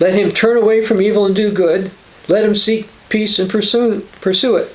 [0.00, 1.90] Let him turn away from evil and do good.
[2.28, 4.74] Let him seek peace and pursue, pursue it.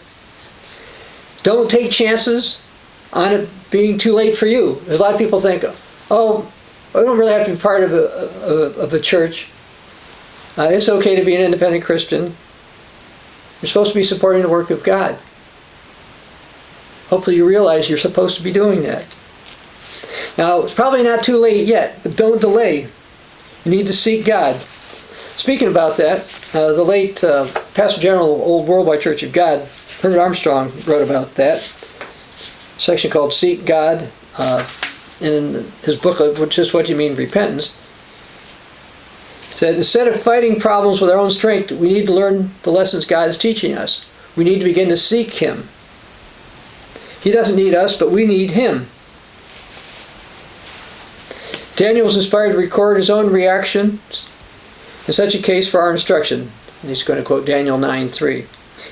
[1.47, 2.61] Don't take chances
[3.13, 4.81] on it being too late for you.
[4.83, 5.63] There's a lot of people think,
[6.11, 6.51] oh,
[6.93, 9.47] I don't really have to be part of a, of a, church.
[10.57, 12.35] Uh, it's okay to be an independent Christian.
[13.61, 15.13] You're supposed to be supporting the work of God.
[17.07, 19.05] Hopefully, you realize you're supposed to be doing that.
[20.37, 22.89] Now, it's probably not too late yet, but don't delay.
[23.63, 24.59] You need to seek God.
[25.37, 29.65] Speaking about that, uh, the late uh, Pastor General of Old Worldwide Church of God,
[30.01, 31.61] Herbert Armstrong, wrote about that.
[32.77, 34.09] Section called Seek God.
[34.37, 34.67] Uh,
[35.19, 37.75] in his book, which is What You Mean Repentance
[39.57, 43.05] said instead of fighting problems with our own strength, we need to learn the lessons
[43.05, 44.07] God is teaching us.
[44.35, 45.67] We need to begin to seek Him.
[47.21, 48.85] He doesn't need us, but we need Him.
[51.75, 53.99] Daniel was inspired to record his own reaction
[55.07, 56.51] in such a case for our instruction.
[56.81, 58.45] And he's going to quote Daniel 9 3.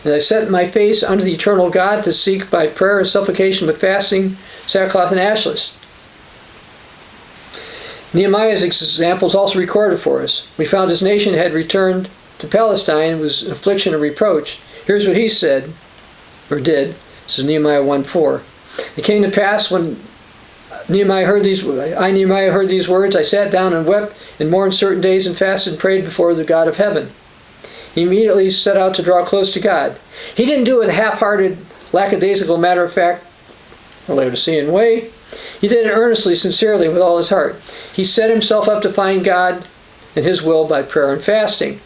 [0.04, 3.68] And I set my face unto the eternal God to seek by prayer and supplication
[3.68, 5.74] with fasting, sackcloth, and ashes.
[8.14, 10.48] Nehemiah's example is also recorded for us.
[10.58, 12.10] We found his nation had returned
[12.40, 14.60] to Palestine was affliction and reproach.
[14.86, 15.74] Here's what he said,
[16.50, 16.96] or did.
[17.26, 18.42] This is Nehemiah 1 4.
[18.98, 20.00] It came to pass when
[20.88, 24.74] Nehemiah heard these I Nehemiah heard these words, I sat down and wept and mourned
[24.74, 27.10] certain days and fasted and prayed before the God of heaven.
[27.96, 29.98] He immediately set out to draw close to God.
[30.36, 31.58] He didn't do it with a half-hearted,
[31.94, 33.26] lackadaisical, matter of fact,
[34.10, 35.10] Laodicean way.
[35.62, 37.56] He did it earnestly, sincerely, with all his heart.
[37.94, 39.66] He set himself up to find God
[40.14, 41.80] and his will by prayer and fasting.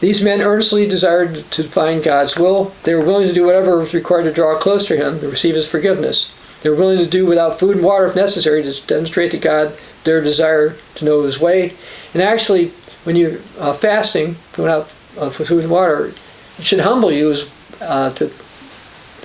[0.00, 2.72] These men earnestly desired to find God's will.
[2.84, 5.56] They were willing to do whatever was required to draw close to him, to receive
[5.56, 6.34] his forgiveness.
[6.62, 9.76] They were willing to do without food and water if necessary to demonstrate to God
[10.04, 11.74] their desire to know his way.
[12.14, 12.72] And actually,
[13.08, 14.82] when you're uh, fasting, going out
[15.16, 16.12] uh, for food and water,
[16.58, 17.50] it should humble you, as,
[17.80, 18.28] uh, to,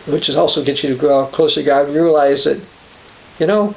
[0.07, 1.89] which is also gets you to grow closer to God.
[1.89, 2.61] You realize that,
[3.39, 3.75] you know,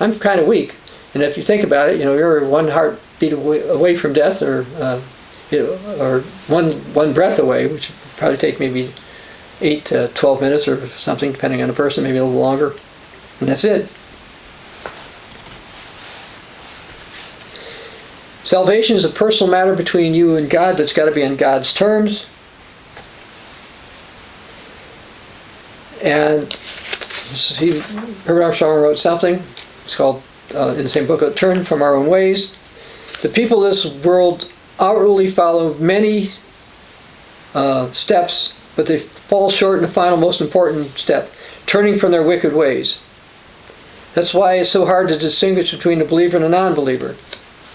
[0.00, 0.76] I'm kind of weak,
[1.12, 4.40] and if you think about it, you know, you're one heartbeat away, away from death,
[4.40, 4.98] or uh,
[5.50, 8.90] you know, or one one breath away, which would probably take maybe
[9.60, 12.72] eight to twelve minutes or something, depending on the person, maybe a little longer,
[13.40, 13.90] and that's it.
[18.44, 21.74] Salvation is a personal matter between you and God, it's got to be on God's
[21.74, 22.26] terms.
[26.02, 26.52] And
[27.58, 27.80] he,
[28.24, 29.42] Herbert Armstrong wrote something.
[29.84, 30.22] It's called
[30.54, 32.56] uh, in the same book, "Turn from Our Own Ways."
[33.22, 36.30] The people of this world outwardly follow many
[37.54, 41.30] uh, steps, but they fall short in the final, most important step:
[41.66, 43.00] turning from their wicked ways.
[44.14, 47.16] That's why it's so hard to distinguish between a believer and a non-believer.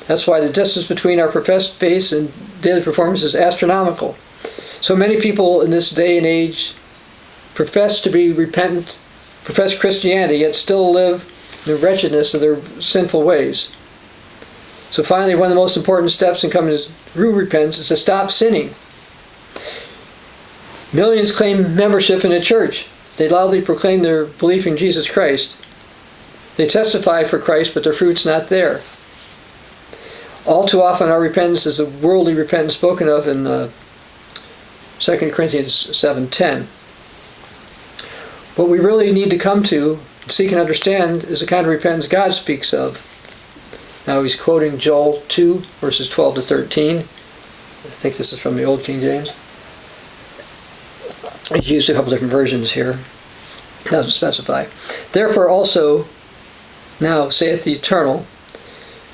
[0.08, 2.32] That's why the distance between our professed faith and
[2.62, 4.16] daily performance is astronomical.
[4.82, 6.74] So many people in this day and age
[7.56, 8.98] profess to be repentant,
[9.44, 11.30] profess Christianity, yet still live
[11.66, 13.74] in the wretchedness of their sinful ways.
[14.92, 17.98] So finally, one of the most important steps in coming to true repentance is to
[17.98, 18.74] stop sinning.
[20.92, 22.88] Millions claim membership in a church.
[23.18, 25.56] They loudly proclaim their belief in Jesus Christ.
[26.58, 28.82] They testify for Christ, but their fruit's not there.
[30.46, 33.70] All too often, our repentance is the worldly repentance spoken of in uh,
[35.00, 36.66] 2 Corinthians 7.10.
[38.58, 42.08] What we really need to come to, seek and understand, is the kind of repentance
[42.08, 43.02] God speaks of.
[44.06, 46.98] Now he's quoting Joel 2, verses 12 to 13.
[46.98, 49.30] I think this is from the Old King James.
[51.54, 53.00] He's used a couple different versions here.
[53.86, 54.66] Doesn't specify.
[55.14, 56.06] Therefore also,
[57.00, 58.26] now saith the Eternal,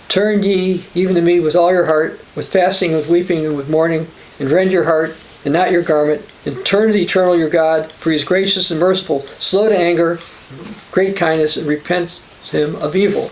[0.10, 3.70] Turn ye even to me with all your heart, with fasting, with weeping, and with
[3.70, 4.08] mourning,
[4.40, 7.92] and rend your heart, and not your garment, and turn to the eternal your God,
[7.92, 10.20] for he is gracious and merciful, slow to anger,
[10.92, 13.32] great kindness, and repents him of evil.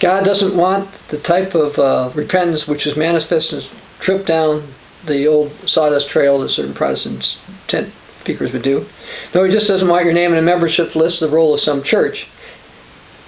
[0.00, 3.70] God doesn't want the type of uh, repentance which is manifest and
[4.00, 4.64] trip down
[5.04, 7.38] the old sawdust trail that certain Protestant
[7.68, 8.86] tent speakers would do.
[9.34, 11.82] No, he just doesn't want your name in a membership list, the roll of some
[11.82, 12.28] church.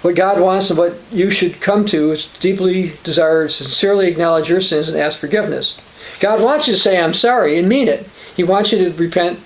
[0.03, 4.59] What God wants and what you should come to is deeply desire sincerely acknowledge your
[4.59, 5.79] sins and ask forgiveness.
[6.19, 8.05] God wants you to say, I'm sorry, and mean it.
[8.35, 9.39] He wants you to repent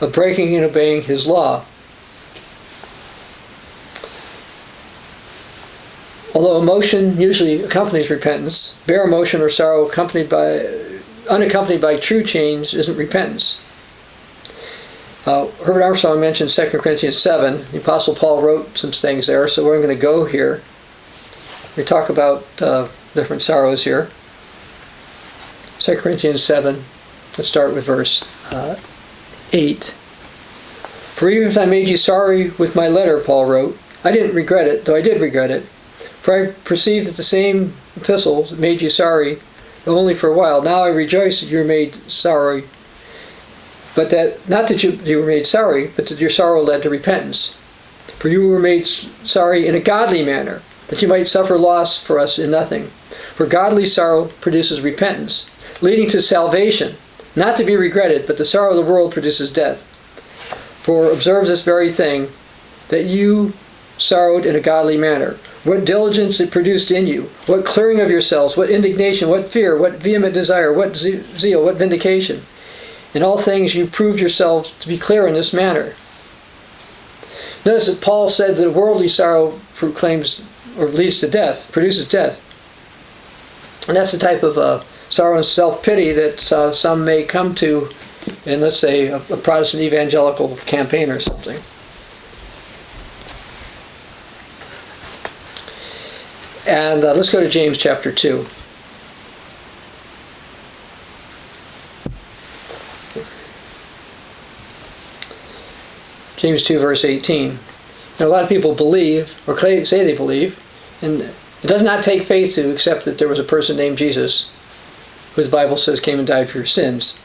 [0.00, 1.66] of breaking and obeying His law.
[6.34, 10.66] Although emotion usually accompanies repentance, bare emotion or sorrow accompanied by,
[11.28, 13.60] unaccompanied by true change isn't repentance.
[15.26, 17.64] Uh, Herbert Armstrong mentioned 2 Corinthians 7.
[17.72, 20.62] The Apostle Paul wrote some things there, so we're going to go here.
[21.76, 24.08] We talk about uh, different sorrows here.
[25.80, 28.78] 2 Corinthians 7, let's start with verse uh,
[29.52, 29.84] 8.
[31.16, 34.68] For even if I made you sorry with my letter, Paul wrote, I didn't regret
[34.68, 35.64] it, though I did regret it.
[36.22, 39.38] For I perceived that the same epistles made you sorry
[39.86, 40.62] only for a while.
[40.62, 42.64] Now I rejoice that you were made sorry,
[43.96, 46.90] but that not that you, you were made sorry, but that your sorrow led to
[46.90, 47.56] repentance.
[48.18, 52.20] For you were made sorry in a godly manner, that you might suffer loss for
[52.20, 52.86] us in nothing.
[53.34, 56.94] For godly sorrow produces repentance, leading to salvation,
[57.34, 59.82] not to be regretted, but the sorrow of the world produces death.
[60.82, 62.28] For observe this very thing,
[62.88, 63.54] that you
[63.98, 65.36] sorrowed in a godly manner
[65.66, 69.94] what diligence it produced in you, what clearing of yourselves, what indignation, what fear, what
[69.94, 72.40] vehement desire, what zeal, what vindication.
[73.16, 75.94] In all things you proved yourselves to be clear in this manner.
[77.64, 80.42] Notice that Paul said that worldly sorrow proclaims
[80.78, 82.42] or leads to death, produces death.
[83.88, 87.54] And that's the type of uh, sorrow and self pity that uh, some may come
[87.54, 87.88] to
[88.44, 91.58] in, let's say, a, a Protestant evangelical campaign or something.
[96.66, 98.44] And uh, let's go to James chapter 2.
[106.36, 107.58] James 2, verse 18.
[108.18, 110.62] Now, a lot of people believe, or say they believe,
[111.02, 114.50] and it does not take faith to accept that there was a person named Jesus
[115.34, 117.18] who the Bible says came and died for your sins.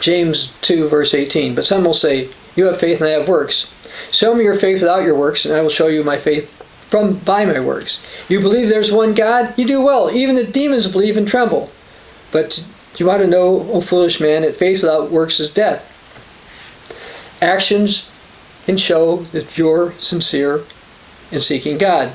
[0.00, 1.54] James 2, verse 18.
[1.54, 3.72] But some will say, You have faith and I have works.
[4.10, 6.50] Show me your faith without your works, and I will show you my faith
[6.90, 8.04] from by my works.
[8.28, 9.56] You believe there's one God?
[9.56, 10.10] You do well.
[10.10, 11.70] Even the demons believe and tremble.
[12.32, 12.64] But
[12.96, 15.91] you ought to know, O foolish man, that faith without works is death.
[17.42, 18.08] Actions
[18.66, 20.62] can show that you're sincere
[21.32, 22.12] in seeking God.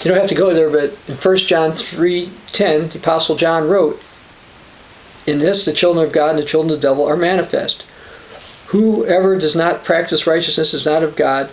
[0.00, 4.02] You don't have to go there, but in 1 John 3.10, the Apostle John wrote,
[5.24, 7.82] In this the children of God and the children of the devil are manifest.
[8.68, 11.50] Whoever does not practice righteousness is not of God,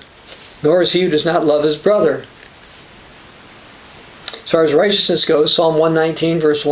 [0.63, 2.25] nor is he who does not love his brother.
[4.33, 6.65] As far as righteousness goes, Psalm 119, verse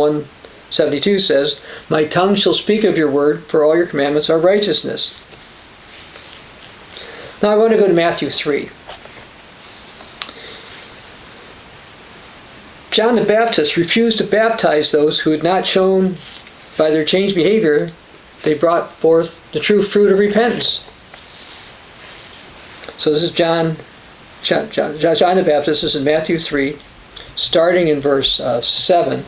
[0.78, 5.14] 172 says, My tongue shall speak of your word, for all your commandments are righteousness.
[7.42, 8.70] Now I want to go to Matthew 3.
[12.90, 16.16] John the Baptist refused to baptize those who had not shown
[16.78, 17.90] by their changed behavior
[18.44, 20.84] they brought forth the true fruit of repentance.
[22.98, 23.76] So this is John,
[24.42, 25.82] John, John, John the Baptist.
[25.82, 26.76] This is in Matthew 3,
[27.36, 29.24] starting in verse uh, 7.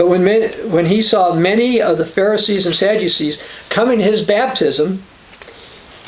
[0.00, 0.24] But when,
[0.72, 3.38] when he saw many of the Pharisees and Sadducees
[3.68, 5.02] coming to his baptism,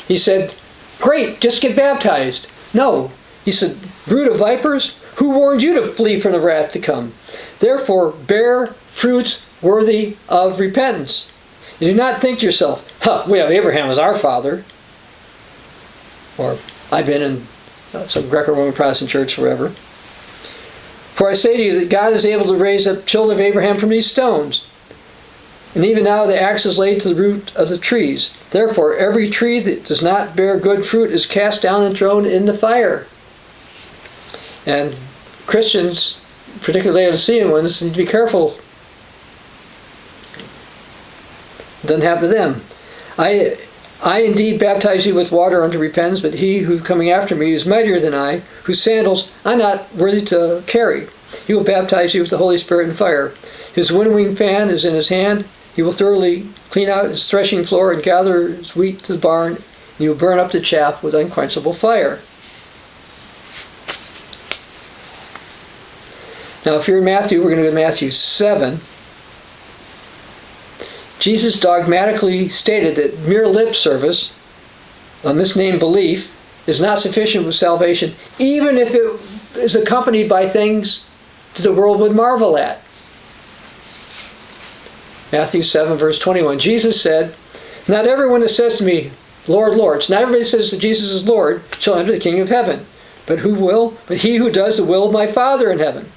[0.07, 0.55] he said,
[0.99, 2.47] Great, just get baptized.
[2.73, 3.11] No,
[3.45, 3.77] he said,
[4.07, 7.13] Brood of vipers, who warned you to flee from the wrath to come?
[7.59, 11.31] Therefore, bear fruits worthy of repentance.
[11.79, 14.65] You do not think to yourself, huh, we have Abraham as our father.
[16.39, 16.57] Or,
[16.91, 17.43] I've been in
[17.93, 19.71] uh, some Greco-Roman Protestant church forever.
[21.13, 23.77] For I say to you that God is able to raise up children of Abraham
[23.77, 24.67] from these stones.
[25.75, 28.35] And even now the axe is laid to the root of the trees.
[28.49, 32.45] Therefore, every tree that does not bear good fruit is cast down and thrown in
[32.45, 33.05] the fire.
[34.65, 34.99] And
[35.45, 36.19] Christians,
[36.61, 38.57] particularly Laodicean ones, need to be careful.
[41.83, 42.63] It doesn't happen to them.
[43.19, 43.57] I,
[44.03, 47.65] I indeed baptize you with water unto repentance, but he who coming after me is
[47.65, 51.07] mightier than I, whose sandals I'm not worthy to carry.
[51.47, 53.33] He will baptize you with the Holy Spirit and fire.
[53.73, 55.47] His winnowing fan is in his hand.
[55.73, 59.53] He will thoroughly clean out his threshing floor and gather his wheat to the barn.
[59.53, 59.61] And
[59.97, 62.19] he will burn up the chaff with unquenchable fire.
[66.65, 68.79] Now, if you're in Matthew, we're going to go to Matthew 7.
[71.23, 74.33] Jesus dogmatically stated that mere lip service,
[75.23, 76.29] a misnamed belief,
[76.67, 81.09] is not sufficient with salvation, even if it is accompanied by things
[81.53, 82.81] that the world would marvel at.
[85.31, 86.59] Matthew 7, verse 21.
[86.59, 87.33] Jesus said,
[87.87, 89.11] Not everyone that says to me,
[89.47, 92.49] Lord, Lord, so not everybody says that Jesus is Lord, shall enter the kingdom of
[92.49, 92.85] heaven.
[93.27, 93.97] But who will?
[94.07, 96.07] But he who does the will of my Father in heaven.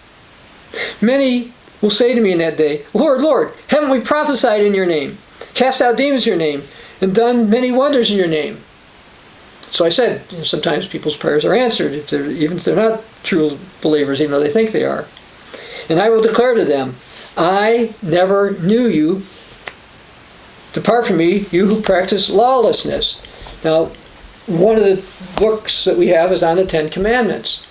[1.00, 4.86] Many will say to me in that day, Lord, Lord, haven't we prophesied in your
[4.86, 5.18] name,
[5.54, 6.62] cast out demons in your name,
[7.00, 8.60] and done many wonders in your name?
[9.60, 13.02] So I said, you know, sometimes people's prayers are answered, if even if they're not
[13.22, 15.06] true believers, even though they think they are.
[15.88, 16.96] And I will declare to them,
[17.36, 19.22] I never knew you.
[20.72, 23.20] Depart from me, you who practice lawlessness.
[23.64, 23.90] Now,
[24.46, 25.04] one of the
[25.36, 27.66] books that we have is on the Ten Commandments.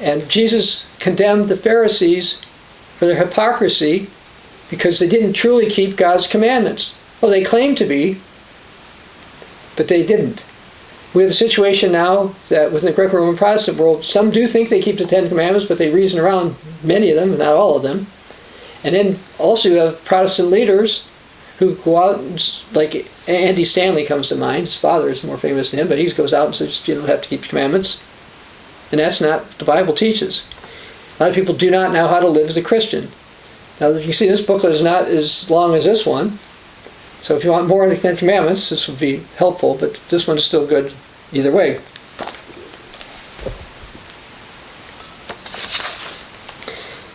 [0.00, 2.38] And Jesus condemned the Pharisees
[3.02, 4.06] for their hypocrisy
[4.70, 6.96] because they didn't truly keep God's commandments.
[7.20, 8.18] Well, they claimed to be,
[9.76, 10.46] but they didn't.
[11.12, 14.80] We have a situation now that within the Greco-Roman Protestant world, some do think they
[14.80, 16.54] keep the Ten Commandments, but they reason around
[16.84, 18.06] many of them, not all of them.
[18.84, 21.04] And then also you have Protestant leaders
[21.58, 24.66] who go out, and, like Andy Stanley comes to mind.
[24.66, 27.08] His father is more famous than him, but he goes out and says, you don't
[27.08, 28.00] have to keep the commandments.
[28.92, 30.44] And that's not what the Bible teaches.
[31.18, 33.08] A lot of people do not know how to live as a Christian.
[33.80, 36.38] Now, you see, this booklet is not as long as this one.
[37.20, 40.26] So if you want more of the Ten Commandments, this would be helpful, but this
[40.26, 40.92] one is still good
[41.32, 41.80] either way.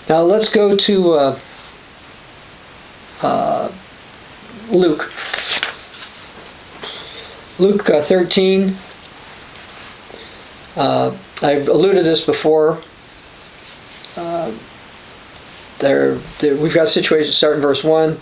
[0.09, 1.39] Now let's go to uh,
[3.21, 3.71] uh,
[4.69, 5.11] Luke.
[7.59, 8.75] Luke uh, 13.
[10.77, 12.79] Uh, I've alluded to this before.
[15.79, 18.17] Uh, there, we've got situations starting verse 1.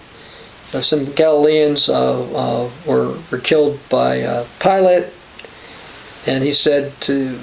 [0.73, 5.07] Uh, some Galileans uh, were, were killed by Pilate,
[6.27, 7.39] and he said to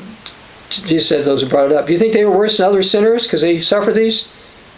[0.80, 2.82] Jesus said those who brought it up, Do you think they were worse than other
[2.82, 4.28] sinners because they suffered these?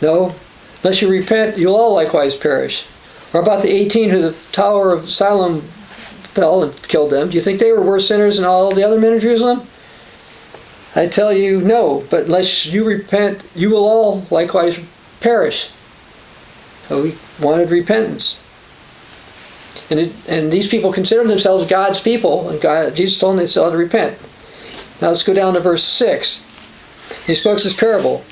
[0.02, 0.34] No.
[0.82, 2.84] Unless you repent, you'll all likewise perish.
[3.32, 7.30] Or about the 18 who the Tower of Siloam fell and killed them.
[7.30, 9.66] Do you think they were worse sinners than all the other men in Jerusalem?
[10.96, 12.04] I tell you, no.
[12.10, 14.78] But unless you repent, you will all likewise
[15.24, 15.70] perish.
[16.86, 18.40] So he wanted repentance.
[19.90, 23.46] And, it, and these people considered themselves God's people, and God, Jesus told them they
[23.46, 24.18] still had to repent.
[25.00, 26.42] Now let's go down to verse 6.
[27.26, 28.22] He spoke this parable.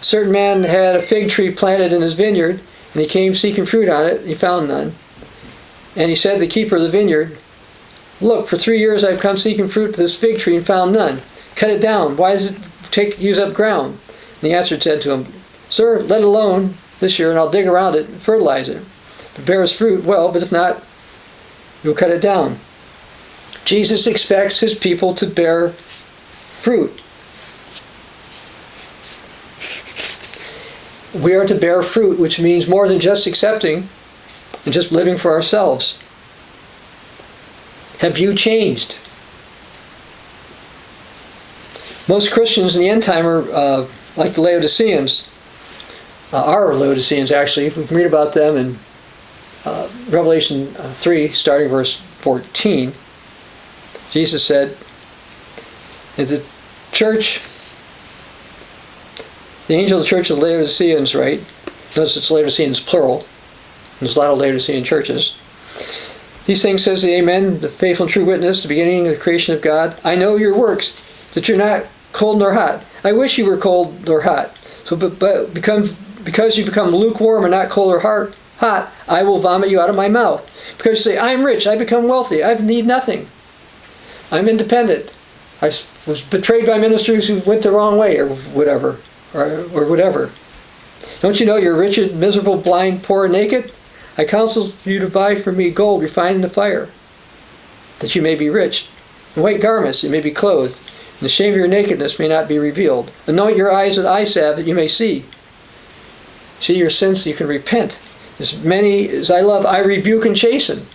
[0.00, 2.60] A certain man had a fig tree planted in his vineyard,
[2.94, 4.22] and he came seeking fruit on it.
[4.26, 4.94] He found none.
[5.94, 7.36] And he said to the keeper of the vineyard,
[8.20, 11.20] Look, for three years I've come seeking fruit to this fig tree and found none.
[11.54, 12.16] Cut it down.
[12.16, 12.58] Why does it
[12.90, 13.98] take use up ground?
[14.40, 15.39] And he answered, said to him,
[15.70, 18.76] Sir, let alone this year, and I'll dig around it and fertilize it.
[18.78, 20.82] If it bears fruit, well, but if not,
[21.82, 22.58] you'll cut it down.
[23.64, 25.70] Jesus expects his people to bear
[26.60, 27.00] fruit.
[31.14, 33.88] We are to bear fruit, which means more than just accepting
[34.64, 35.98] and just living for ourselves.
[37.98, 38.96] Have you changed?
[42.08, 43.86] Most Christians in the end time are uh,
[44.16, 45.29] like the Laodiceans,
[46.32, 47.68] uh, are Laodiceans actually.
[47.70, 48.78] We can read about them in
[49.64, 52.92] uh, Revelation uh, 3, starting verse 14.
[54.10, 54.76] Jesus said,
[56.16, 56.44] in the
[56.92, 57.40] church,
[59.68, 61.40] the angel of the church of Laodiceans, right?
[61.96, 63.24] Notice it's Laodiceans plural.
[63.98, 65.36] There's a lot of Laodicean churches.
[66.46, 69.54] These things says the Amen, the faithful and true witness, the beginning of the creation
[69.54, 69.98] of God.
[70.02, 72.82] I know your works, that you're not cold nor hot.
[73.04, 74.56] I wish you were cold nor hot.
[74.84, 75.84] So, but, but become,
[76.24, 79.90] because you become lukewarm and not cold or hot, hot, I will vomit you out
[79.90, 80.48] of my mouth.
[80.76, 83.28] Because you say, I'm rich, I become wealthy, I need nothing.
[84.30, 85.12] I'm independent.
[85.62, 85.66] I
[86.06, 88.98] was betrayed by ministers who went the wrong way, or whatever,
[89.34, 90.30] or, or whatever.
[91.20, 93.72] Don't you know you're wretched, miserable, blind, poor, and naked?
[94.16, 96.88] I counsel you to buy for me gold refined in the fire,
[97.98, 98.88] that you may be rich,
[99.34, 102.48] and white garments, you may be clothed, and the shame of your nakedness may not
[102.48, 103.10] be revealed.
[103.26, 105.24] Anoint your eyes with eye salve that you may see.
[106.60, 107.98] See your sins, you can repent.
[108.38, 110.86] As many as I love, I rebuke and chasten.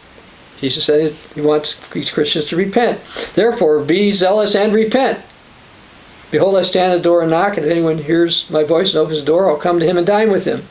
[0.60, 3.02] Jesus said he wants Christians to repent.
[3.34, 5.20] Therefore, be zealous and repent.
[6.32, 9.00] Behold, I stand at the door and knock, and if anyone hears my voice and
[9.00, 10.64] opens the door, I'll come to him and dine with him.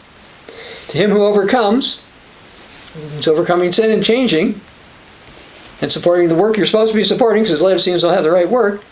[0.89, 2.01] To him who overcomes,
[3.19, 4.61] is overcoming sin and changing,
[5.81, 8.31] and supporting the work you're supposed to be supporting, because the Laodiceans don't have the
[8.31, 8.83] right work,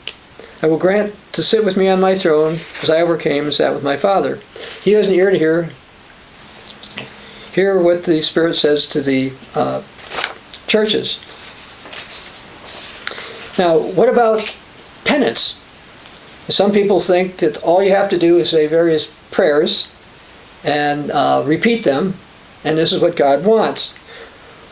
[0.62, 3.74] I will grant to sit with me on my throne, as I overcame and sat
[3.74, 4.40] with my Father.
[4.82, 5.70] He has an ear to hear.
[7.52, 9.82] Hear what the Spirit says to the uh,
[10.66, 11.20] churches.
[13.58, 14.54] Now, what about
[15.04, 15.60] penance?
[16.48, 19.88] Some people think that all you have to do is say various prayers
[20.64, 22.14] and uh, repeat them,
[22.64, 23.98] and this is what God wants.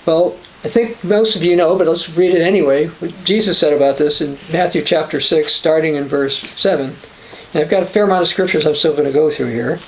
[0.06, 2.86] Well, I think most of you know, but let's read it anyway.
[2.86, 6.94] What Jesus said about this in Matthew chapter 6, starting in verse 7.
[7.52, 9.80] And I've got a fair amount of scriptures I'm still going to go through here.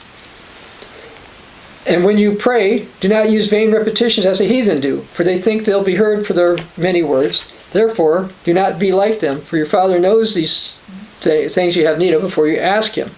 [1.85, 5.41] And when you pray, do not use vain repetitions as the heathen do, for they
[5.41, 7.43] think they'll be heard for their many words.
[7.73, 10.77] Therefore, do not be like them, for your Father knows these
[11.19, 13.11] things you have need of before you ask Him.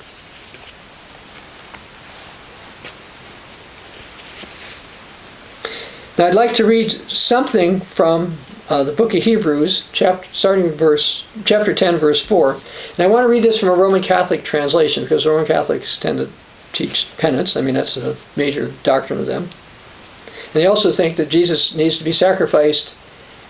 [6.16, 8.36] Now, I'd like to read something from
[8.68, 12.52] uh, the book of Hebrews, chapter, starting verse, chapter 10, verse 4.
[12.54, 16.18] And I want to read this from a Roman Catholic translation because Roman Catholics tend
[16.18, 16.30] to
[16.74, 17.56] teach penance.
[17.56, 19.44] I mean, that's a major doctrine of them.
[19.44, 22.94] And they also think that Jesus needs to be sacrificed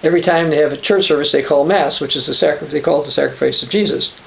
[0.03, 2.81] every time they have a church service they call Mass, which is the sacri- they
[2.81, 4.19] call it the sacrifice of Jesus.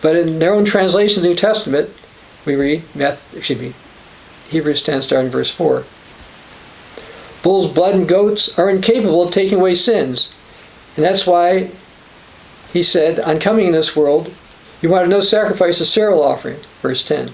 [0.00, 1.90] But in their own translation of the New Testament,
[2.44, 3.72] we read, Matthew, excuse me,
[4.48, 5.84] Hebrews 10, starting verse 4.
[7.42, 10.34] Bull's blood and goats are incapable of taking away sins.
[10.96, 11.70] And that's why
[12.72, 14.32] he said, on coming in this world,
[14.80, 17.30] you wanted no sacrifice of cereal offering, verse 10.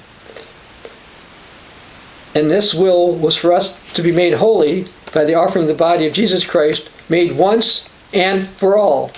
[2.35, 5.75] And this will was for us to be made holy by the offering of the
[5.75, 9.11] body of Jesus Christ, made once and for all.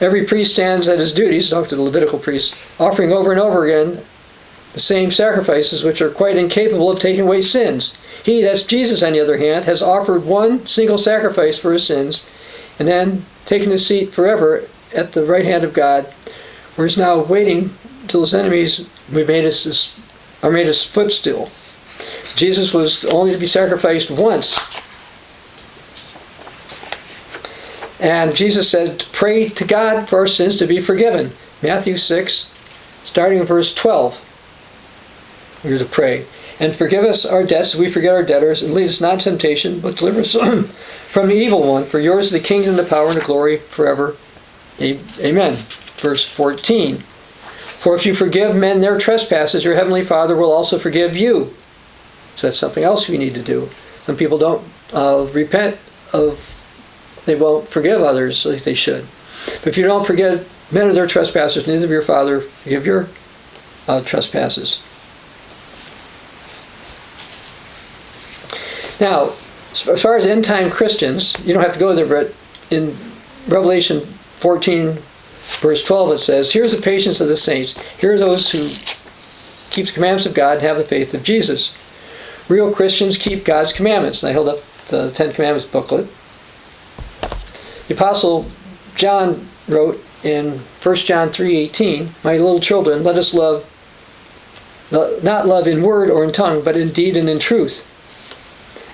[0.00, 3.66] Every priest stands at his duties, talk to the Levitical priests, offering over and over
[3.66, 4.02] again
[4.72, 7.96] the same sacrifices which are quite incapable of taking away sins.
[8.24, 12.26] He, that's Jesus on the other hand, has offered one single sacrifice for his sins
[12.78, 16.06] and then taken his seat forever at the right hand of God,
[16.74, 17.70] where he's now waiting
[18.08, 19.26] till his enemies made
[20.42, 21.50] are made his footstool.
[22.36, 24.58] Jesus was only to be sacrificed once.
[28.00, 31.32] And Jesus said, Pray to God for our sins to be forgiven.
[31.62, 32.52] Matthew 6,
[33.02, 35.62] starting in verse 12.
[35.64, 36.26] We're to pray.
[36.60, 39.80] And forgive us our debts we forget our debtors, and lead us not into temptation,
[39.80, 40.32] but deliver us
[41.10, 41.84] from the evil one.
[41.84, 44.16] For yours is the kingdom, the power, and the glory forever.
[44.80, 45.56] Amen.
[45.96, 46.98] Verse 14.
[46.98, 51.54] For if you forgive men their trespasses, your heavenly Father will also forgive you.
[52.36, 53.68] So that's something else we need to do.
[54.02, 55.78] Some people don't uh, repent
[56.12, 56.50] of,
[57.26, 59.06] they won't forgive others like they should.
[59.58, 63.08] But if you don't forgive men of their trespasses, neither of your Father forgive your
[63.86, 64.82] uh, trespasses.
[69.00, 69.32] Now,
[69.72, 72.32] as far as end time Christians, you don't have to go there, but
[72.70, 72.96] in
[73.48, 74.98] Revelation 14,
[75.60, 77.78] verse 12, it says, Here's the patience of the saints.
[77.98, 78.68] Here are those who
[79.70, 81.76] keep the commandments of God and have the faith of Jesus.
[82.48, 84.22] Real Christians keep God's commandments.
[84.22, 84.58] And I held up
[84.88, 86.08] the Ten Commandments booklet.
[87.88, 88.46] The Apostle
[88.96, 93.64] John wrote in 1 John 3:18, "My little children, let us love
[94.90, 97.82] not love in word or in tongue, but in deed and in truth."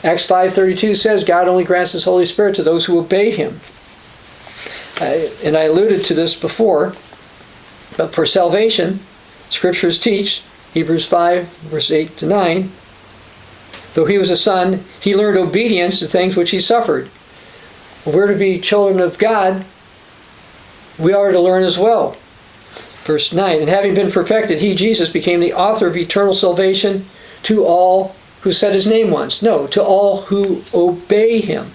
[0.02, 3.60] Acts 5:32 says God only grants his Holy Spirit to those who obey him.
[4.98, 6.94] I, and I alluded to this before,
[7.97, 9.01] but for salvation,
[9.51, 10.43] scriptures teach,
[10.74, 12.72] Hebrews 5 verse 8 to 9,
[13.95, 17.11] though he was a son, he learned obedience to things which he suffered.
[18.05, 19.65] we're to be children of God,
[20.99, 22.17] we are to learn as well.
[23.05, 27.07] Verse 9, and having been perfected, he, Jesus, became the author of eternal salvation
[27.45, 29.43] to all who said his name once.
[29.43, 31.73] No, to all who obey him.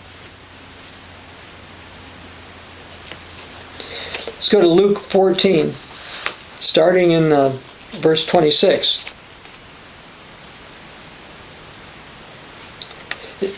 [4.26, 5.74] Let's go to Luke 14,
[6.60, 7.58] starting in uh,
[7.94, 9.15] verse 26.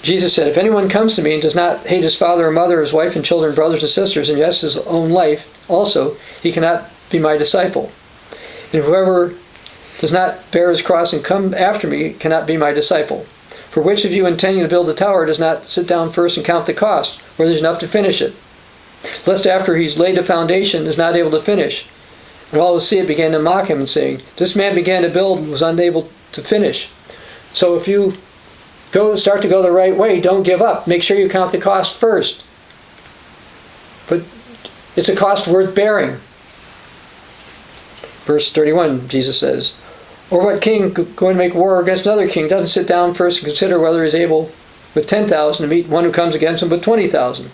[0.01, 2.81] Jesus said, If anyone comes to me and does not hate his father or mother,
[2.81, 6.89] his wife and children, brothers and sisters, and yes, his own life also, he cannot
[7.09, 7.91] be my disciple.
[8.73, 9.34] And whoever
[9.99, 13.26] does not bear his cross and come after me cannot be my disciple.
[13.69, 16.45] For which of you intending to build a tower does not sit down first and
[16.45, 18.34] count the cost, whether there's enough to finish it?
[19.26, 21.85] Lest after he's laid the foundation is not able to finish.
[22.51, 25.09] And all who see it began to mock him and saying, This man began to
[25.09, 26.89] build and was unable to finish.
[27.53, 28.14] So if you
[28.91, 30.88] go start to go the right way, don't give up.
[30.88, 32.43] Make sure you count the cost first.
[34.07, 34.23] But
[34.95, 36.18] it's a cost worth bearing.
[38.26, 39.77] Verse 31, Jesus says,
[40.30, 43.47] Or what king going to make war against another king doesn't sit down first and
[43.47, 44.51] consider whether he's able
[44.95, 47.51] with 10,000 to meet one who comes against him with 20,000?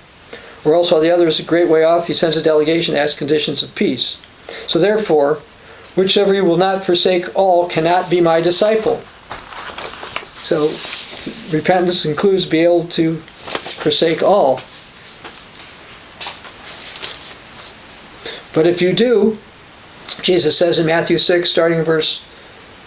[0.65, 2.99] Or else while the other is a great way off, he sends a delegation to
[2.99, 4.17] ask conditions of peace.
[4.67, 5.39] So therefore,
[5.95, 9.01] whichever you will not forsake all cannot be my disciple.
[10.43, 10.69] So
[11.51, 14.61] repentance includes being able to forsake all.
[18.53, 19.37] But if you do,
[20.21, 22.21] Jesus says in Matthew 6, starting in verse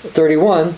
[0.03, 0.75] 31,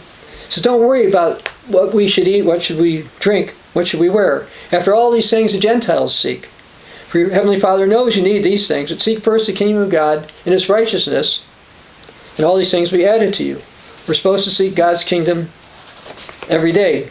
[0.48, 4.08] so don't worry about what we should eat, what should we drink, what should we
[4.08, 4.46] wear.
[4.72, 6.46] After all these things the Gentiles seek.
[7.08, 9.90] For your heavenly Father knows you need these things, but seek first the kingdom of
[9.90, 11.42] God and his righteousness,
[12.36, 13.60] and all these things will be added to you.
[14.06, 15.48] We're supposed to seek God's kingdom
[16.48, 17.10] every day.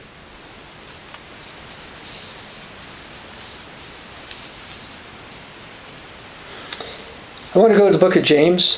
[7.58, 8.78] I want to go to the book of James.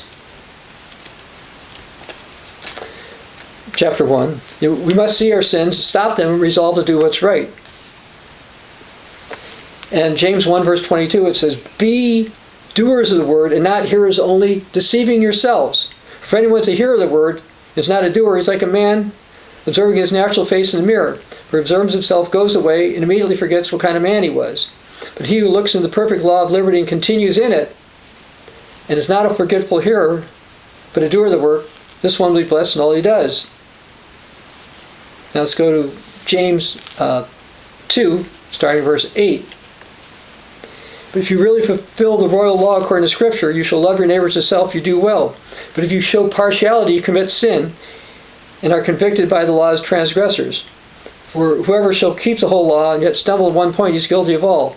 [3.74, 4.40] chapter 1.
[4.62, 7.50] We must see our sins, stop them, resolve to do what's right.
[9.92, 12.32] And James 1, verse 22, it says, Be
[12.72, 15.90] doers of the word and not hearers only, deceiving yourselves.
[16.22, 17.42] For anyone's a hearer of the word
[17.76, 19.12] is not a doer, he's like a man
[19.66, 21.16] observing his natural face in the mirror.
[21.16, 24.70] For observes himself, goes away, and immediately forgets what kind of man he was.
[25.18, 27.76] But he who looks in the perfect law of liberty and continues in it,
[28.90, 30.24] and is not a forgetful hearer,
[30.92, 31.64] but a doer of the work,
[32.02, 33.48] this one will be blessed in all he does.
[35.32, 35.96] Now let's go to
[36.26, 37.28] James uh,
[37.86, 39.46] 2, starting verse 8.
[41.12, 44.08] But if you really fulfill the royal law according to Scripture, you shall love your
[44.08, 45.36] neighbors as self, you do well.
[45.76, 47.72] But if you show partiality, you commit sin
[48.60, 50.62] and are convicted by the law as transgressors.
[51.32, 54.34] For whoever shall keep the whole law and yet stumble at one point, he's guilty
[54.34, 54.70] of all.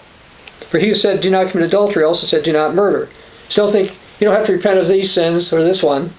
[0.69, 3.09] For he who said, Do not commit adultery, also said, Do not murder.
[3.49, 6.11] Still think you don't have to repent of these sins or this one.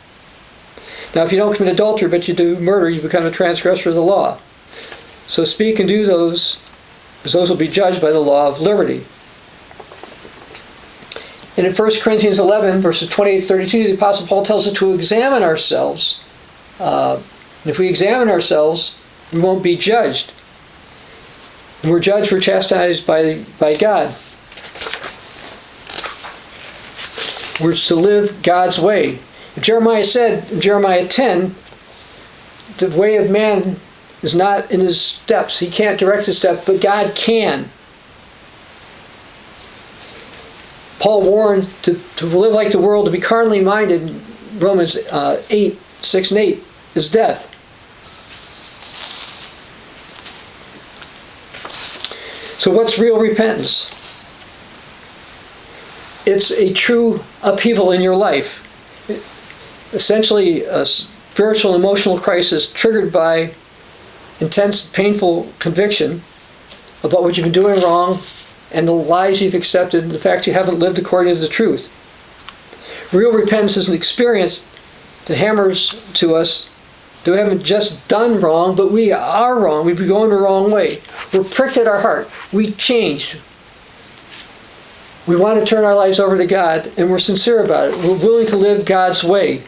[1.15, 3.95] Now, if you don't commit adultery but you do murder, you become a transgressor of
[3.95, 4.39] the law.
[5.27, 6.61] So speak and do those,
[7.17, 9.07] because those will be judged by the law of liberty.
[11.57, 14.93] And in 1 Corinthians 11, verses 28 to 32, the Apostle Paul tells us to
[14.93, 16.21] examine ourselves.
[16.79, 19.01] Uh, and if we examine ourselves,
[19.33, 20.31] we won't be judged.
[21.83, 24.15] We're judged, we're chastised by, by God.
[27.65, 29.21] We're to live God's way.
[29.59, 31.55] Jeremiah said Jeremiah 10,
[32.77, 33.77] the way of man
[34.21, 35.61] is not in his steps.
[35.61, 37.71] He can't direct his steps, but God can.
[40.99, 44.15] Paul warned to, to live like the world, to be carnally minded,
[44.59, 46.65] Romans uh, 8, 6 and 8,
[46.95, 47.51] is death.
[52.61, 54.04] So, what's real repentance?
[56.27, 58.61] It's a true upheaval in your life.
[59.93, 63.53] Essentially, a spiritual emotional crisis triggered by
[64.41, 66.23] intense, painful conviction
[67.03, 68.23] about what you've been doing wrong
[68.73, 71.91] and the lies you've accepted and the fact you haven't lived according to the truth.
[73.13, 74.61] Real repentance is an experience
[75.27, 76.71] that hammers to us
[77.25, 79.87] that we haven't just done wrong, but we are wrong.
[79.87, 81.01] We've been going the wrong way.
[81.33, 82.29] We're pricked at our heart.
[82.53, 83.39] We changed.
[85.27, 87.97] We want to turn our lives over to God, and we're sincere about it.
[87.97, 89.63] We're willing to live God's way.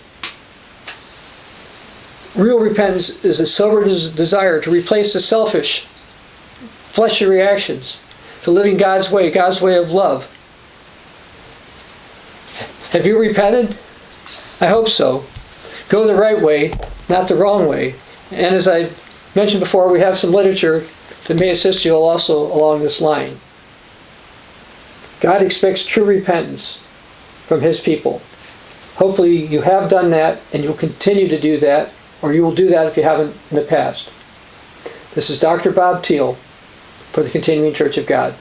[2.34, 5.86] Real repentance is a sober des- desire to replace the selfish,
[6.84, 8.02] fleshy reactions
[8.42, 10.30] to living God's way, God's way of love.
[12.90, 13.78] Have you repented?
[14.60, 15.24] I hope so.
[15.88, 16.74] Go the right way,
[17.08, 17.94] not the wrong way.
[18.30, 18.90] And as I
[19.34, 20.84] mentioned before, we have some literature
[21.26, 23.38] that may assist you also along this line.
[25.20, 26.78] God expects true repentance
[27.46, 28.22] from His people.
[28.96, 32.68] Hopefully, you have done that and you'll continue to do that, or you will do
[32.68, 34.10] that if you haven't in the past.
[35.14, 35.70] This is Dr.
[35.70, 36.34] Bob Thiel
[37.12, 38.34] for the Continuing Church of God.